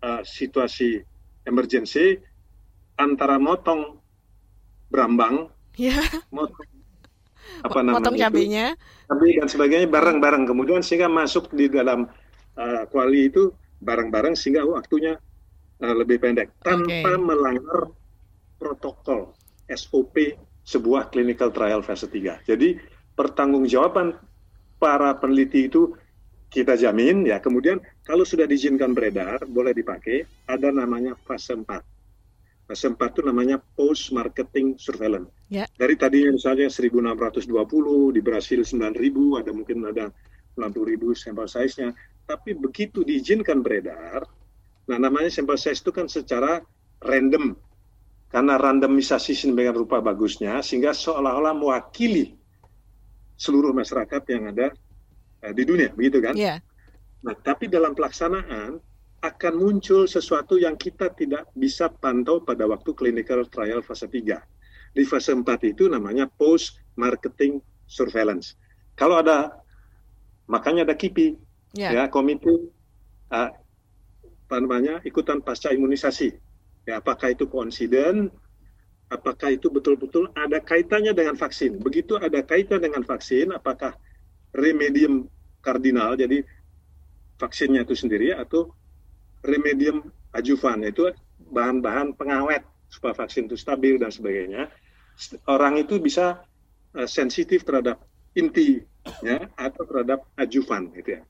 [0.00, 1.04] uh, situasi
[1.44, 2.16] emergency
[2.96, 4.00] antara motong
[4.88, 6.00] brambang, yeah.
[6.32, 6.64] motong
[7.68, 8.66] apa namanya motong cabenya,
[9.04, 12.08] cabai dan sebagainya bareng-bareng kemudian sehingga masuk di dalam
[12.56, 13.52] uh, kuali itu
[13.84, 15.20] bareng-bareng sehingga waktunya
[15.84, 17.20] uh, lebih pendek tanpa okay.
[17.20, 17.92] melanggar
[18.56, 19.36] protokol
[19.68, 20.16] SOP
[20.64, 22.48] sebuah clinical trial fase 3.
[22.48, 22.80] Jadi
[23.14, 24.18] pertanggungjawaban
[24.78, 25.94] para peneliti itu
[26.54, 27.42] kita jamin ya.
[27.42, 31.66] Kemudian kalau sudah diizinkan beredar boleh dipakai ada namanya fase 4.
[32.70, 35.28] Fase 4 itu namanya post marketing surveillance.
[35.50, 35.66] Yeah.
[35.74, 40.14] Dari tadinya misalnya 1620 di Brasil 9000 ada mungkin ada
[40.54, 41.90] 90.000 sampel size-nya.
[42.24, 44.24] Tapi begitu diizinkan beredar,
[44.88, 46.64] nah namanya sampel size itu kan secara
[47.04, 47.52] random
[48.32, 52.34] karena randomisasi sedemikian rupa bagusnya sehingga seolah-olah mewakili
[53.34, 54.72] seluruh masyarakat yang ada
[55.44, 56.34] uh, di dunia begitu kan?
[56.34, 56.62] Yeah.
[57.24, 58.78] Nah tapi dalam pelaksanaan
[59.24, 64.92] akan muncul sesuatu yang kita tidak bisa pantau pada waktu clinical trial fase 3.
[64.94, 68.54] Di fase 4 itu namanya post marketing surveillance.
[68.94, 69.50] Kalau ada
[70.44, 71.40] makanya ada KIPI
[71.74, 72.04] yeah.
[72.04, 72.46] ya komite
[73.32, 73.50] uh,
[74.44, 76.36] apa namanya ikutan pasca imunisasi
[76.84, 78.28] Ya, apakah itu konsiden?
[79.12, 81.78] Apakah itu betul-betul ada kaitannya dengan vaksin?
[81.78, 83.94] Begitu ada kaitan dengan vaksin, apakah
[84.56, 85.28] remedium
[85.60, 86.42] kardinal, jadi
[87.36, 88.72] vaksinnya itu sendiri, atau
[89.44, 91.12] remedium adjuvan, yaitu
[91.52, 94.72] bahan-bahan pengawet supaya vaksin itu stabil dan sebagainya.
[95.46, 96.42] Orang itu bisa
[96.96, 98.02] uh, sensitif terhadap
[98.34, 101.22] intinya atau terhadap adjuvan, gitu ya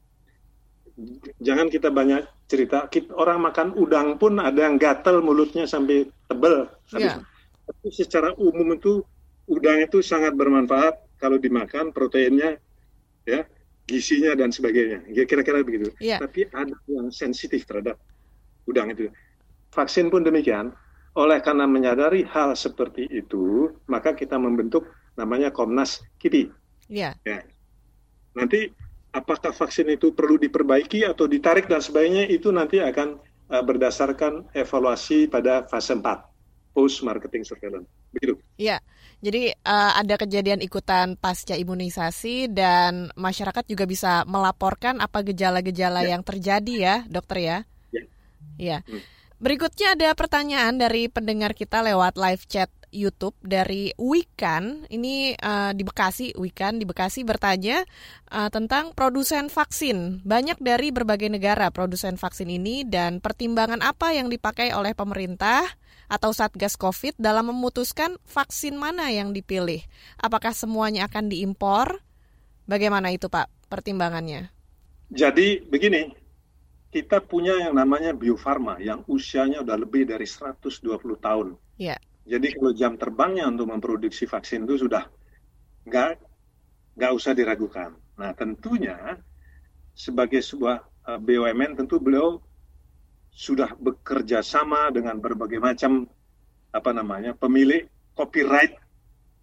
[1.42, 2.86] jangan kita banyak cerita.
[2.86, 6.70] Kita, orang makan udang pun ada yang gatel mulutnya sampai tebel.
[6.94, 7.22] Yeah.
[7.64, 9.00] Tapi secara umum itu
[9.48, 12.60] udang itu sangat bermanfaat kalau dimakan proteinnya,
[13.24, 13.48] ya,
[13.88, 15.04] gizinya dan sebagainya.
[15.12, 15.92] Ya, kira-kira begitu.
[16.00, 16.20] Yeah.
[16.20, 17.96] Tapi ada yang sensitif terhadap
[18.68, 19.08] udang itu.
[19.72, 20.72] Vaksin pun demikian.
[21.14, 26.50] Oleh karena menyadari hal seperti itu, maka kita membentuk namanya Komnas KIPI.
[26.90, 27.14] Yeah.
[27.22, 27.46] Ya.
[28.34, 28.74] Nanti
[29.14, 33.22] apakah vaksin itu perlu diperbaiki atau ditarik dan sebagainya itu nanti akan
[33.54, 36.33] uh, berdasarkan evaluasi pada fase 4
[36.74, 37.86] post marketing surveillance.
[38.10, 38.34] Begitu.
[38.58, 38.82] Iya.
[39.24, 46.18] Jadi uh, ada kejadian ikutan pasca imunisasi dan masyarakat juga bisa melaporkan apa gejala-gejala ya.
[46.18, 47.58] yang terjadi ya, dokter ya.
[47.94, 48.04] Iya.
[48.60, 48.78] Iya.
[48.84, 49.00] Hmm.
[49.40, 54.86] Berikutnya ada pertanyaan dari pendengar kita lewat live chat YouTube dari Wikan.
[54.86, 57.82] Ini uh, di Bekasi, Wikan di Bekasi bertanya
[58.30, 60.22] uh, tentang produsen vaksin.
[60.22, 65.66] Banyak dari berbagai negara produsen vaksin ini dan pertimbangan apa yang dipakai oleh pemerintah
[66.14, 69.82] atau Satgas Covid dalam memutuskan vaksin mana yang dipilih.
[70.22, 71.98] Apakah semuanya akan diimpor?
[72.70, 74.54] Bagaimana itu Pak pertimbangannya?
[75.10, 76.14] Jadi begini,
[76.94, 80.78] kita punya yang namanya Bio Farma yang usianya udah lebih dari 120
[81.18, 81.58] tahun.
[81.74, 81.98] Yeah.
[82.24, 85.10] Jadi kalau jam terbangnya untuk memproduksi vaksin itu sudah
[85.84, 86.22] nggak
[86.96, 87.92] nggak usah diragukan.
[88.16, 89.18] Nah tentunya
[89.92, 92.38] sebagai sebuah eh, BUMN tentu beliau
[93.34, 96.06] sudah bekerja sama dengan berbagai macam
[96.70, 98.78] apa namanya pemilik copyright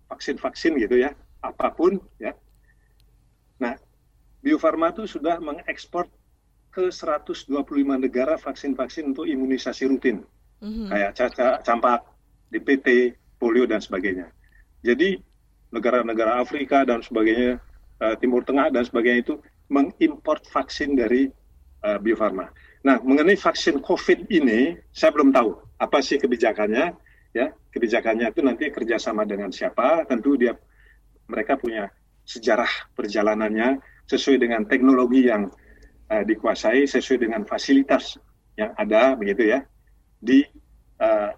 [0.08, 1.12] vaksin-vaksin gitu ya
[1.44, 2.32] apa pun ya.
[3.60, 3.76] Nah
[4.40, 6.08] Bio Farma itu sudah mengekspor
[6.72, 7.52] ke 125
[8.00, 10.24] negara vaksin-vaksin untuk imunisasi rutin
[10.64, 10.88] mm-hmm.
[10.88, 12.00] kayak caca, campak,
[12.48, 14.32] DPT, polio dan sebagainya.
[14.82, 15.20] Jadi
[15.76, 17.60] negara-negara Afrika dan sebagainya,
[18.00, 19.36] uh, Timur Tengah dan sebagainya itu
[19.68, 21.28] mengimpor vaksin dari
[21.84, 22.48] uh, Bio Farma.
[22.82, 26.98] Nah, mengenai vaksin COVID ini, saya belum tahu apa sih kebijakannya.
[27.32, 30.04] Ya, kebijakannya itu nanti kerjasama dengan siapa.
[30.10, 30.58] Tentu dia
[31.30, 31.88] mereka punya
[32.26, 33.80] sejarah perjalanannya
[34.10, 35.48] sesuai dengan teknologi yang
[36.12, 38.20] uh, dikuasai, sesuai dengan fasilitas
[38.60, 39.64] yang ada, begitu ya,
[40.20, 40.44] di
[41.00, 41.32] uh,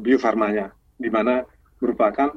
[0.00, 1.44] Bio Farmanya, di mana
[1.82, 2.32] merupakan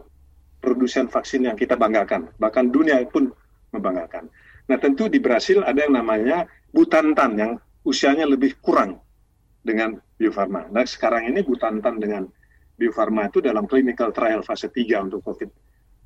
[0.62, 3.34] produsen vaksin yang kita banggakan, bahkan dunia pun
[3.74, 4.30] membanggakan.
[4.70, 7.52] Nah tentu di Brasil ada yang namanya Butantan yang
[7.86, 9.02] usianya lebih kurang
[9.62, 10.70] dengan Bio Farma.
[10.70, 12.26] Nah sekarang ini Butantan dengan
[12.78, 15.50] Bio Farma itu dalam clinical trial fase 3 untuk COVID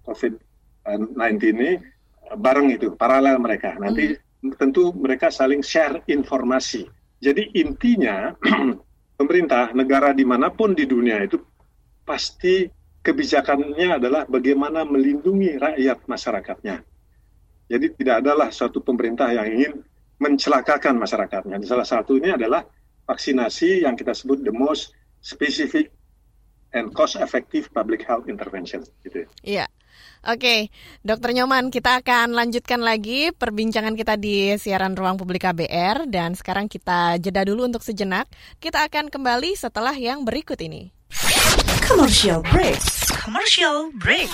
[0.06, 1.72] COVID-19 ini
[2.36, 3.76] bareng itu, paralel mereka.
[3.80, 4.56] Nanti hmm.
[4.60, 6.86] tentu mereka saling share informasi.
[7.18, 8.36] Jadi intinya
[9.20, 11.42] pemerintah negara di mana pun di dunia itu
[12.06, 12.70] pasti
[13.02, 16.78] kebijakannya adalah bagaimana melindungi rakyat masyarakatnya.
[17.66, 19.74] Jadi tidak adalah suatu pemerintah yang ingin
[20.20, 21.59] mencelakakan masyarakatnya.
[21.68, 22.63] Salah satunya adalah
[23.05, 25.91] vaksinasi yang kita sebut the most specific
[26.76, 29.26] and cost effective public health intervention gitu.
[29.41, 29.66] Iya.
[30.26, 30.74] Oke,
[31.05, 36.66] Dokter Nyoman, kita akan lanjutkan lagi perbincangan kita di siaran ruang publik KBR dan sekarang
[36.66, 38.26] kita jeda dulu untuk sejenak.
[38.57, 40.89] Kita akan kembali setelah yang berikut ini.
[41.86, 42.82] Commercial break.
[43.22, 44.34] Commercial break.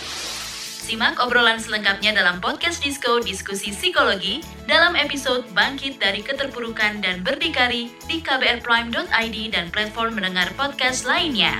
[0.91, 7.95] Simak obrolan selengkapnya dalam podcast Disco Diskusi Psikologi dalam episode Bangkit dari Keterpurukan dan Berdikari
[8.11, 11.55] di kbrprime.id dan platform mendengar podcast lainnya.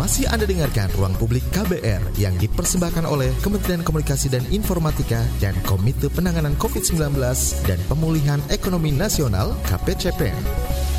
[0.00, 6.08] Masih Anda dengarkan Ruang Publik KBR yang dipersembahkan oleh Kementerian Komunikasi dan Informatika dan Komite
[6.08, 7.12] Penanganan COVID-19
[7.68, 10.97] dan Pemulihan Ekonomi Nasional KPCPN.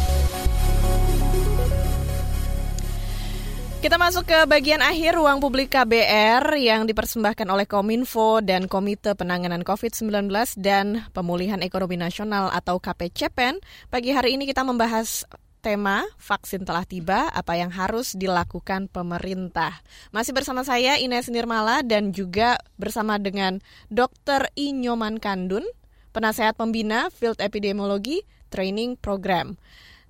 [3.79, 9.63] Kita masuk ke bagian akhir ruang publik KBR yang dipersembahkan oleh Kominfo dan Komite Penanganan
[9.63, 10.27] COVID-19
[10.59, 13.63] dan Pemulihan Ekonomi Nasional atau KPCPEN.
[13.87, 15.23] Pagi hari ini kita membahas
[15.63, 19.79] tema vaksin telah tiba, apa yang harus dilakukan pemerintah.
[20.11, 24.51] Masih bersama saya Ines Nirmala dan juga bersama dengan Dr.
[24.59, 25.63] Inyoman Kandun,
[26.11, 29.55] penasehat pembina Field Epidemiologi Training Program.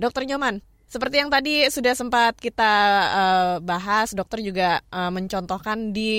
[0.01, 0.25] Dr.
[0.25, 2.73] Nyoman, seperti yang tadi sudah sempat kita
[3.13, 6.17] uh, bahas, dokter juga uh, mencontohkan di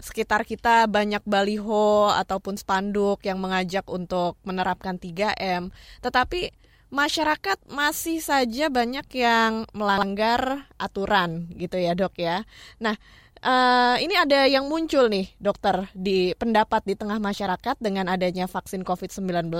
[0.00, 5.68] sekitar kita banyak baliho ataupun spanduk yang mengajak untuk menerapkan 3M.
[6.00, 6.52] Tetapi
[6.88, 12.48] masyarakat masih saja banyak yang melanggar aturan gitu ya, Dok ya.
[12.80, 12.96] Nah,
[13.44, 18.80] Uh, ini ada yang muncul nih, dokter, di pendapat di tengah masyarakat dengan adanya vaksin
[18.80, 19.52] COVID-19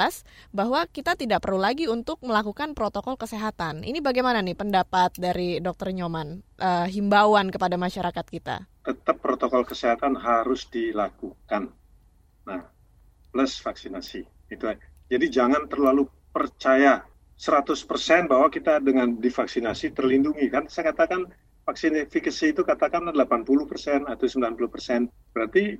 [0.50, 3.84] bahwa kita tidak perlu lagi untuk melakukan protokol kesehatan.
[3.84, 8.64] Ini bagaimana nih pendapat dari dokter Nyoman, uh, himbauan kepada masyarakat kita?
[8.86, 11.68] Tetap protokol kesehatan harus dilakukan.
[12.48, 12.62] Nah,
[13.28, 14.24] plus vaksinasi.
[14.48, 14.70] Itu.
[15.06, 17.02] Jadi jangan terlalu percaya
[17.36, 20.64] 100% bahwa kita dengan divaksinasi terlindungi kan.
[20.72, 21.28] Saya katakan
[21.66, 25.74] vaksin efikasi itu katakanlah 80 persen atau 90 persen, berarti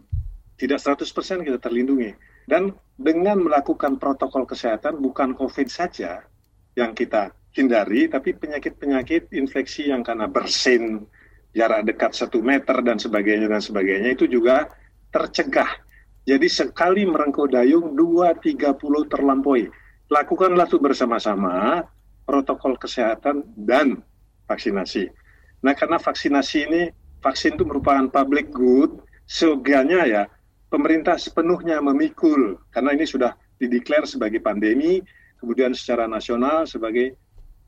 [0.59, 2.11] tidak 100 persen kita terlindungi.
[2.47, 6.26] Dan dengan melakukan protokol kesehatan bukan COVID saja
[6.74, 11.07] yang kita hindari, tapi penyakit-penyakit infeksi yang karena bersin,
[11.55, 14.68] jarak dekat satu meter dan sebagainya dan sebagainya itu juga
[15.14, 15.70] tercegah.
[16.26, 19.70] Jadi sekali merengkuh dayung dua tiga puluh terlampaui.
[20.11, 21.87] Lakukanlah itu bersama-sama
[22.26, 24.03] protokol kesehatan dan
[24.51, 25.26] vaksinasi.
[25.65, 26.83] Nah, karena vaksinasi ini,
[27.25, 30.23] vaksin itu merupakan public good, seoganya ya,
[30.69, 35.01] pemerintah sepenuhnya memikul, karena ini sudah dideklar sebagai pandemi,
[35.41, 37.17] kemudian secara nasional sebagai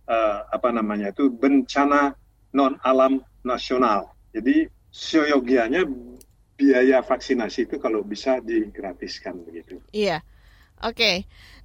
[0.09, 2.13] uh, apa namanya itu bencana
[2.53, 4.13] non alam nasional.
[4.33, 5.85] Jadi seyogianya
[6.59, 9.79] biaya vaksinasi itu kalau bisa digratiskan begitu.
[9.95, 10.25] Iya.
[10.79, 11.17] Oke, okay.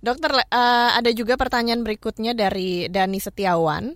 [0.02, 3.94] dokter, uh, ada juga pertanyaan berikutnya dari Dani Setiawan.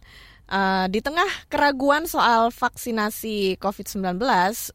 [0.47, 4.15] Uh, di tengah keraguan soal vaksinasi COVID-19,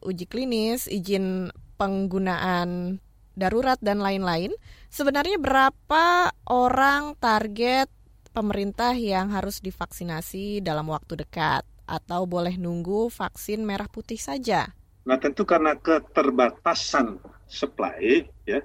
[0.05, 1.49] uji klinis, izin
[1.81, 3.01] penggunaan
[3.33, 4.53] darurat dan lain-lain,
[4.93, 7.89] sebenarnya berapa orang target
[8.33, 14.73] pemerintah yang harus divaksinasi dalam waktu dekat atau boleh nunggu vaksin merah putih saja?
[15.03, 17.19] Nah, tentu karena keterbatasan
[17.49, 18.61] supply ya.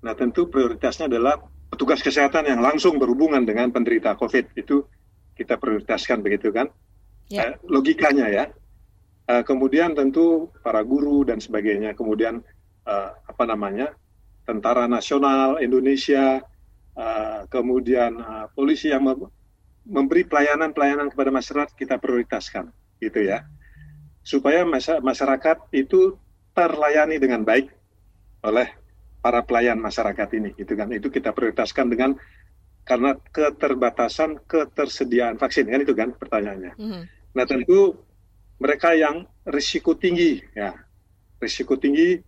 [0.00, 4.86] Nah, tentu prioritasnya adalah petugas kesehatan yang langsung berhubungan dengan penderita COVID itu
[5.40, 6.68] kita prioritaskan begitu kan?
[7.32, 7.56] Yeah.
[7.56, 8.44] uh, logikanya ya.
[9.24, 11.96] Uh, kemudian tentu para guru dan sebagainya.
[11.96, 12.44] Kemudian
[12.84, 13.96] uh, apa namanya
[14.44, 16.44] tentara nasional Indonesia
[16.98, 19.08] uh, kemudian uh, polisi yang
[19.88, 22.68] memberi pelayanan-pelayanan kepada masyarakat kita prioritaskan
[23.00, 23.48] gitu ya.
[24.20, 24.68] Supaya
[25.00, 26.20] masyarakat itu
[26.52, 27.72] terlayani dengan baik
[28.44, 28.68] oleh
[29.20, 30.92] para pelayan masyarakat ini gitu kan.
[30.92, 32.16] Itu kita prioritaskan dengan
[32.90, 36.74] karena keterbatasan ketersediaan vaksin kan itu kan pertanyaannya.
[36.74, 37.02] Mm-hmm.
[37.38, 37.94] Nah tentu
[38.58, 40.74] mereka yang risiko tinggi ya
[41.38, 42.18] risiko tinggi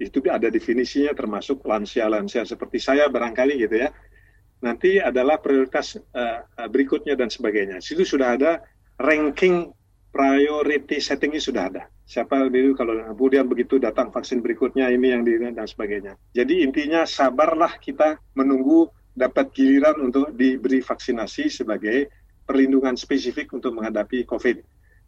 [0.00, 3.92] itu ada definisinya termasuk lansia-lansia seperti saya barangkali gitu ya.
[4.64, 7.84] Nanti adalah prioritas uh, berikutnya dan sebagainya.
[7.84, 8.52] Situ sudah ada
[8.96, 9.68] ranking
[10.08, 11.82] priority settingnya sudah ada.
[12.08, 16.16] Siapa dulu kalau kemudian begitu datang vaksin berikutnya ini yang di dan sebagainya.
[16.32, 22.12] Jadi intinya sabarlah kita menunggu dapat giliran untuk diberi vaksinasi sebagai
[22.44, 24.62] perlindungan spesifik untuk menghadapi COVID.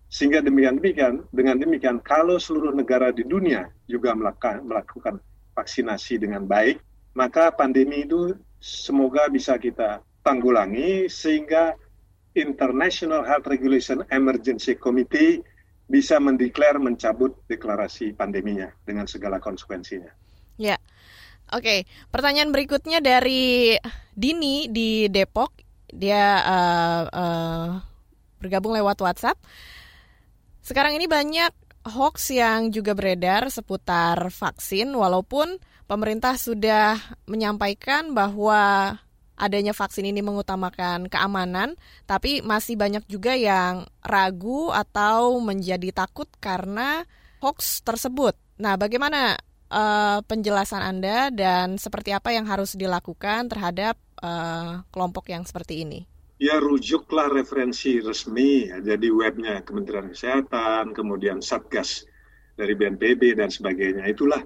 [0.09, 5.21] Sehingga demikian demikian, dengan demikian kalau seluruh negara di dunia juga melakukan,
[5.53, 6.81] vaksinasi dengan baik,
[7.13, 8.33] maka pandemi itu
[8.63, 11.75] semoga bisa kita tanggulangi sehingga
[12.39, 15.43] International Health Regulation Emergency Committee
[15.89, 20.13] bisa mendeklar mencabut deklarasi pandeminya dengan segala konsekuensinya.
[20.61, 20.79] Ya,
[21.53, 21.87] oke.
[22.13, 23.77] Pertanyaan berikutnya dari
[24.13, 25.55] Dini di Depok.
[25.89, 27.69] Dia uh, uh,
[28.39, 29.41] bergabung lewat WhatsApp.
[30.61, 31.51] Sekarang ini banyak
[31.89, 35.57] hoax yang juga beredar seputar vaksin, walaupun
[35.89, 38.93] pemerintah sudah menyampaikan bahwa
[39.39, 47.09] adanya vaksin ini mengutamakan keamanan, tapi masih banyak juga yang ragu atau menjadi takut karena
[47.41, 48.37] hoax tersebut.
[48.59, 49.39] Nah, bagaimana
[49.73, 56.01] uh, penjelasan Anda dan seperti apa yang harus dilakukan terhadap uh, kelompok yang seperti ini?
[56.39, 58.79] Ya, rujuklah referensi resmi, ya.
[58.79, 62.07] jadi webnya Kementerian Kesehatan, kemudian Satgas
[62.55, 64.07] dari BNPB dan sebagainya.
[64.07, 64.43] Itulah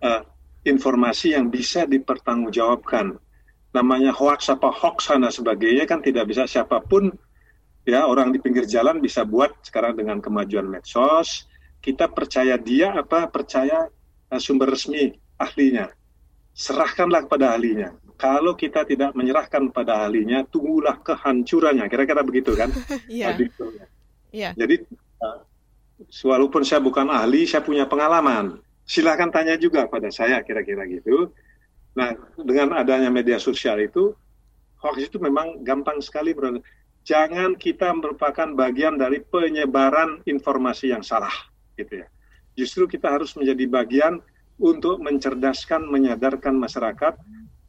[0.00, 0.22] uh,
[0.64, 3.16] informasi yang bisa dipertanggungjawabkan
[3.70, 7.14] namanya hoax apa hoax dan sebagainya kan tidak bisa siapa pun
[7.86, 11.46] ya orang di pinggir jalan bisa buat sekarang dengan kemajuan medsos
[11.78, 13.86] kita percaya dia apa percaya
[14.38, 15.90] sumber resmi ahlinya
[16.54, 22.70] serahkanlah kepada ahlinya kalau kita tidak menyerahkan pada ahlinya tunggulah kehancurannya kira-kira begitu kan
[23.08, 23.34] yeah.
[24.30, 24.52] yeah.
[24.54, 24.84] jadi
[25.24, 25.42] uh,
[26.22, 31.32] walaupun saya bukan ahli saya punya pengalaman silahkan tanya juga pada saya kira-kira gitu
[31.98, 34.14] Nah, dengan adanya media sosial itu,
[34.78, 36.30] hoax itu memang gampang sekali.
[36.30, 36.62] Bro.
[37.02, 41.32] Jangan kita merupakan bagian dari penyebaran informasi yang salah,
[41.74, 42.06] gitu ya.
[42.58, 44.14] Justru kita harus menjadi bagian
[44.60, 47.16] untuk mencerdaskan, menyadarkan masyarakat,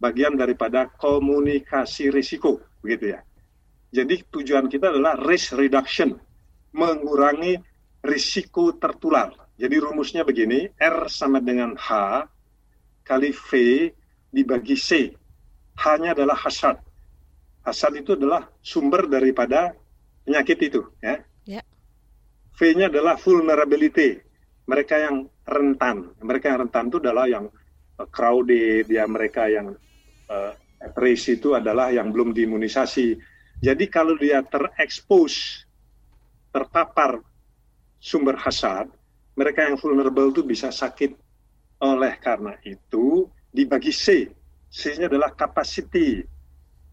[0.02, 3.20] bagian daripada komunikasi risiko, begitu ya.
[3.92, 6.16] Jadi tujuan kita adalah risk reduction,
[6.76, 7.60] mengurangi
[8.04, 9.32] risiko tertular.
[9.56, 11.90] Jadi rumusnya begini, R sama dengan H
[13.06, 13.50] kali V
[14.32, 15.12] dibagi C.
[15.86, 16.80] Hanya adalah hasad.
[17.62, 19.76] Hasad itu adalah sumber daripada
[20.26, 20.82] penyakit itu.
[21.04, 21.22] Ya.
[21.46, 21.66] Yeah.
[22.58, 24.22] V-nya adalah vulnerability.
[24.72, 26.16] Mereka yang rentan.
[26.24, 27.52] Mereka yang rentan itu adalah yang
[28.00, 29.76] uh, crowded, ya mereka yang
[30.32, 30.56] uh,
[30.96, 33.20] race itu adalah yang belum diimunisasi.
[33.60, 35.68] Jadi kalau dia terekspos,
[36.56, 37.20] terpapar
[38.00, 38.88] sumber hasad,
[39.36, 41.20] mereka yang vulnerable itu bisa sakit.
[41.84, 44.32] Oleh karena itu, dibagi C.
[44.72, 46.24] C-nya adalah capacity.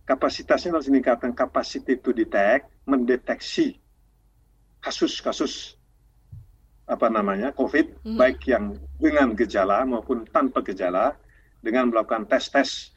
[0.02, 3.78] Kapasitasnya harus meningkatkan capacity to detect, mendeteksi
[4.82, 5.77] kasus-kasus
[6.89, 8.16] apa namanya COVID, hmm.
[8.16, 11.14] baik yang dengan gejala maupun tanpa gejala,
[11.61, 12.97] dengan melakukan tes-tes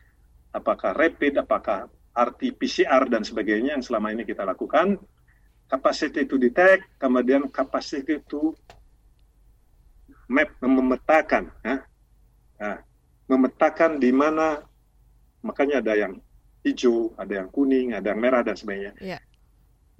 [0.56, 5.00] apakah rapid, apakah RT-PCR dan sebagainya yang selama ini kita lakukan,
[5.68, 8.56] capacity to detect, kemudian capacity to
[10.28, 11.52] map, memetakan.
[11.64, 11.84] Ya.
[12.60, 12.78] Nah,
[13.32, 14.64] memetakan di mana
[15.44, 16.14] makanya ada yang
[16.68, 18.94] hijau, ada yang kuning, ada yang merah dan sebagainya.
[19.00, 19.24] Yeah.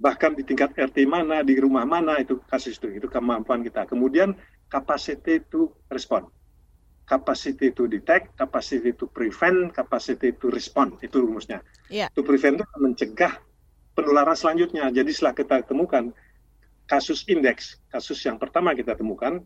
[0.02, 3.86] Bahkan di tingkat RT mana, di rumah mana itu kasus itu, itu kemampuan kita.
[3.86, 4.34] Kemudian
[4.66, 6.26] capacity to respond,
[7.06, 11.62] capacity to detect, capacity to prevent, capacity to respond itu rumusnya.
[11.86, 12.10] Yeah.
[12.18, 13.38] To prevent itu mencegah
[13.94, 14.90] penularan selanjutnya.
[14.90, 16.10] Jadi setelah kita temukan
[16.90, 19.38] kasus indeks, kasus yang pertama kita temukan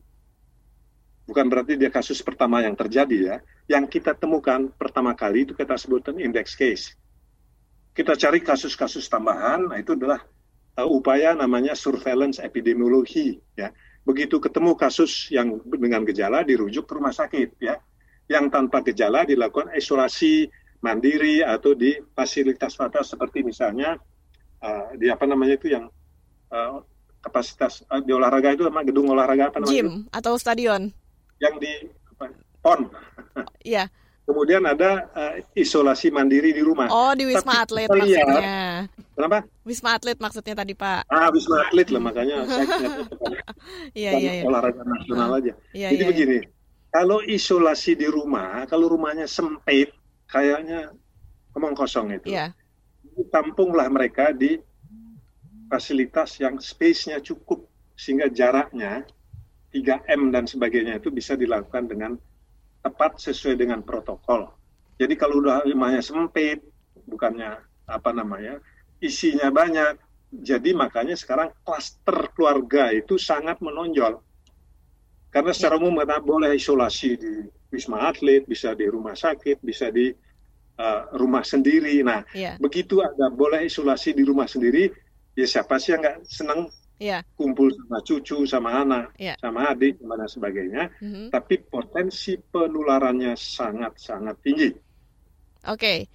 [1.26, 3.36] bukan berarti dia kasus pertama yang terjadi ya.
[3.66, 6.94] Yang kita temukan pertama kali itu kita sebutkan index case.
[7.96, 10.20] Kita cari kasus-kasus tambahan, nah itu adalah
[10.76, 13.72] uh, upaya namanya surveillance epidemiologi ya.
[14.06, 17.80] Begitu ketemu kasus yang dengan gejala dirujuk ke rumah sakit ya.
[18.30, 20.46] Yang tanpa gejala dilakukan isolasi
[20.82, 23.98] mandiri atau di fasilitas-fasilitas seperti misalnya
[24.62, 25.90] uh, di apa namanya itu yang
[26.54, 26.82] uh,
[27.22, 29.74] kapasitas uh, di olahraga itu sama gedung olahraga apa namanya?
[29.74, 30.94] Gym atau stadion
[31.42, 31.72] yang di
[32.16, 32.80] apa, PON.
[33.66, 33.92] Iya.
[34.26, 36.90] Kemudian ada uh, isolasi mandiri di rumah.
[36.90, 38.66] Oh, di Wisma Atlet lihat, maksudnya.
[39.14, 39.38] Kenapa?
[39.62, 41.06] Wisma Atlet maksudnya tadi, Pak.
[41.06, 42.66] Ah, Wisma Atlet lah makanya saya
[44.02, 44.42] Iya, iya, iya.
[44.42, 45.54] olahraga nasional aja.
[45.70, 46.38] Iya, Jadi iya, begini,
[46.90, 49.94] kalau isolasi di rumah, kalau rumahnya sempit,
[50.26, 50.90] kayaknya
[51.54, 52.34] ngomong kosong itu.
[52.34, 52.50] Iya.
[53.30, 54.58] Tampunglah mereka di
[55.70, 57.62] fasilitas yang space-nya cukup
[57.94, 59.06] sehingga jaraknya
[59.70, 62.18] 3M dan sebagainya itu bisa dilakukan dengan
[62.86, 64.46] tepat sesuai dengan protokol.
[64.94, 66.62] Jadi kalau udah rumahnya sempit,
[67.10, 67.58] bukannya
[67.90, 68.62] apa namanya,
[69.02, 69.98] isinya banyak,
[70.30, 74.22] jadi makanya sekarang klaster keluarga itu sangat menonjol.
[75.34, 77.32] Karena secara umum kita boleh isolasi di
[77.68, 80.14] wisma atlet, bisa di rumah sakit, bisa di
[80.80, 82.00] uh, rumah sendiri.
[82.06, 82.56] Nah, Iya.
[82.56, 84.88] begitu ada boleh isolasi di rumah sendiri,
[85.36, 87.20] ya siapa sih yang nggak senang Iya.
[87.36, 89.36] kumpul sama cucu, sama anak, Iya.
[89.36, 90.84] sama adik, dan sebagainya.
[91.04, 91.28] Mhm.
[91.28, 94.70] Tapi potensi penularannya sangat-sangat tinggi.
[95.68, 96.08] Oke,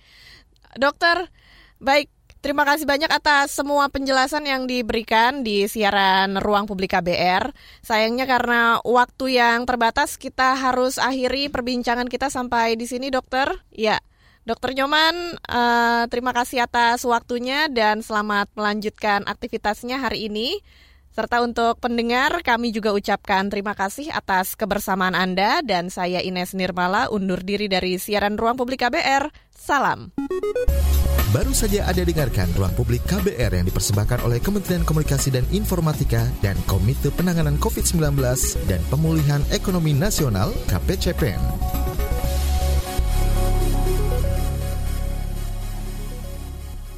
[0.79, 1.29] dokter,
[1.77, 2.09] baik.
[2.41, 7.53] Terima kasih banyak atas semua penjelasan yang diberikan di siaran Ruang Publik KBR.
[7.85, 13.61] Sayangnya karena waktu yang terbatas, kita harus akhiri perbincangan kita sampai di sini, dokter.
[13.69, 14.01] Ya,
[14.45, 20.61] dokter Nyoman, eh, terima kasih atas waktunya dan selamat melanjutkan aktivitasnya hari ini.
[21.11, 27.11] Serta untuk pendengar, kami juga ucapkan terima kasih atas kebersamaan Anda dan saya Ines Nirmala
[27.11, 29.27] undur diri dari siaran Ruang Publik KBR.
[29.51, 30.15] Salam.
[31.35, 36.55] Baru saja Anda dengarkan Ruang Publik KBR yang dipersembahkan oleh Kementerian Komunikasi dan Informatika dan
[36.63, 38.15] Komite Penanganan COVID-19
[38.71, 41.43] dan Pemulihan Ekonomi Nasional KPCPN.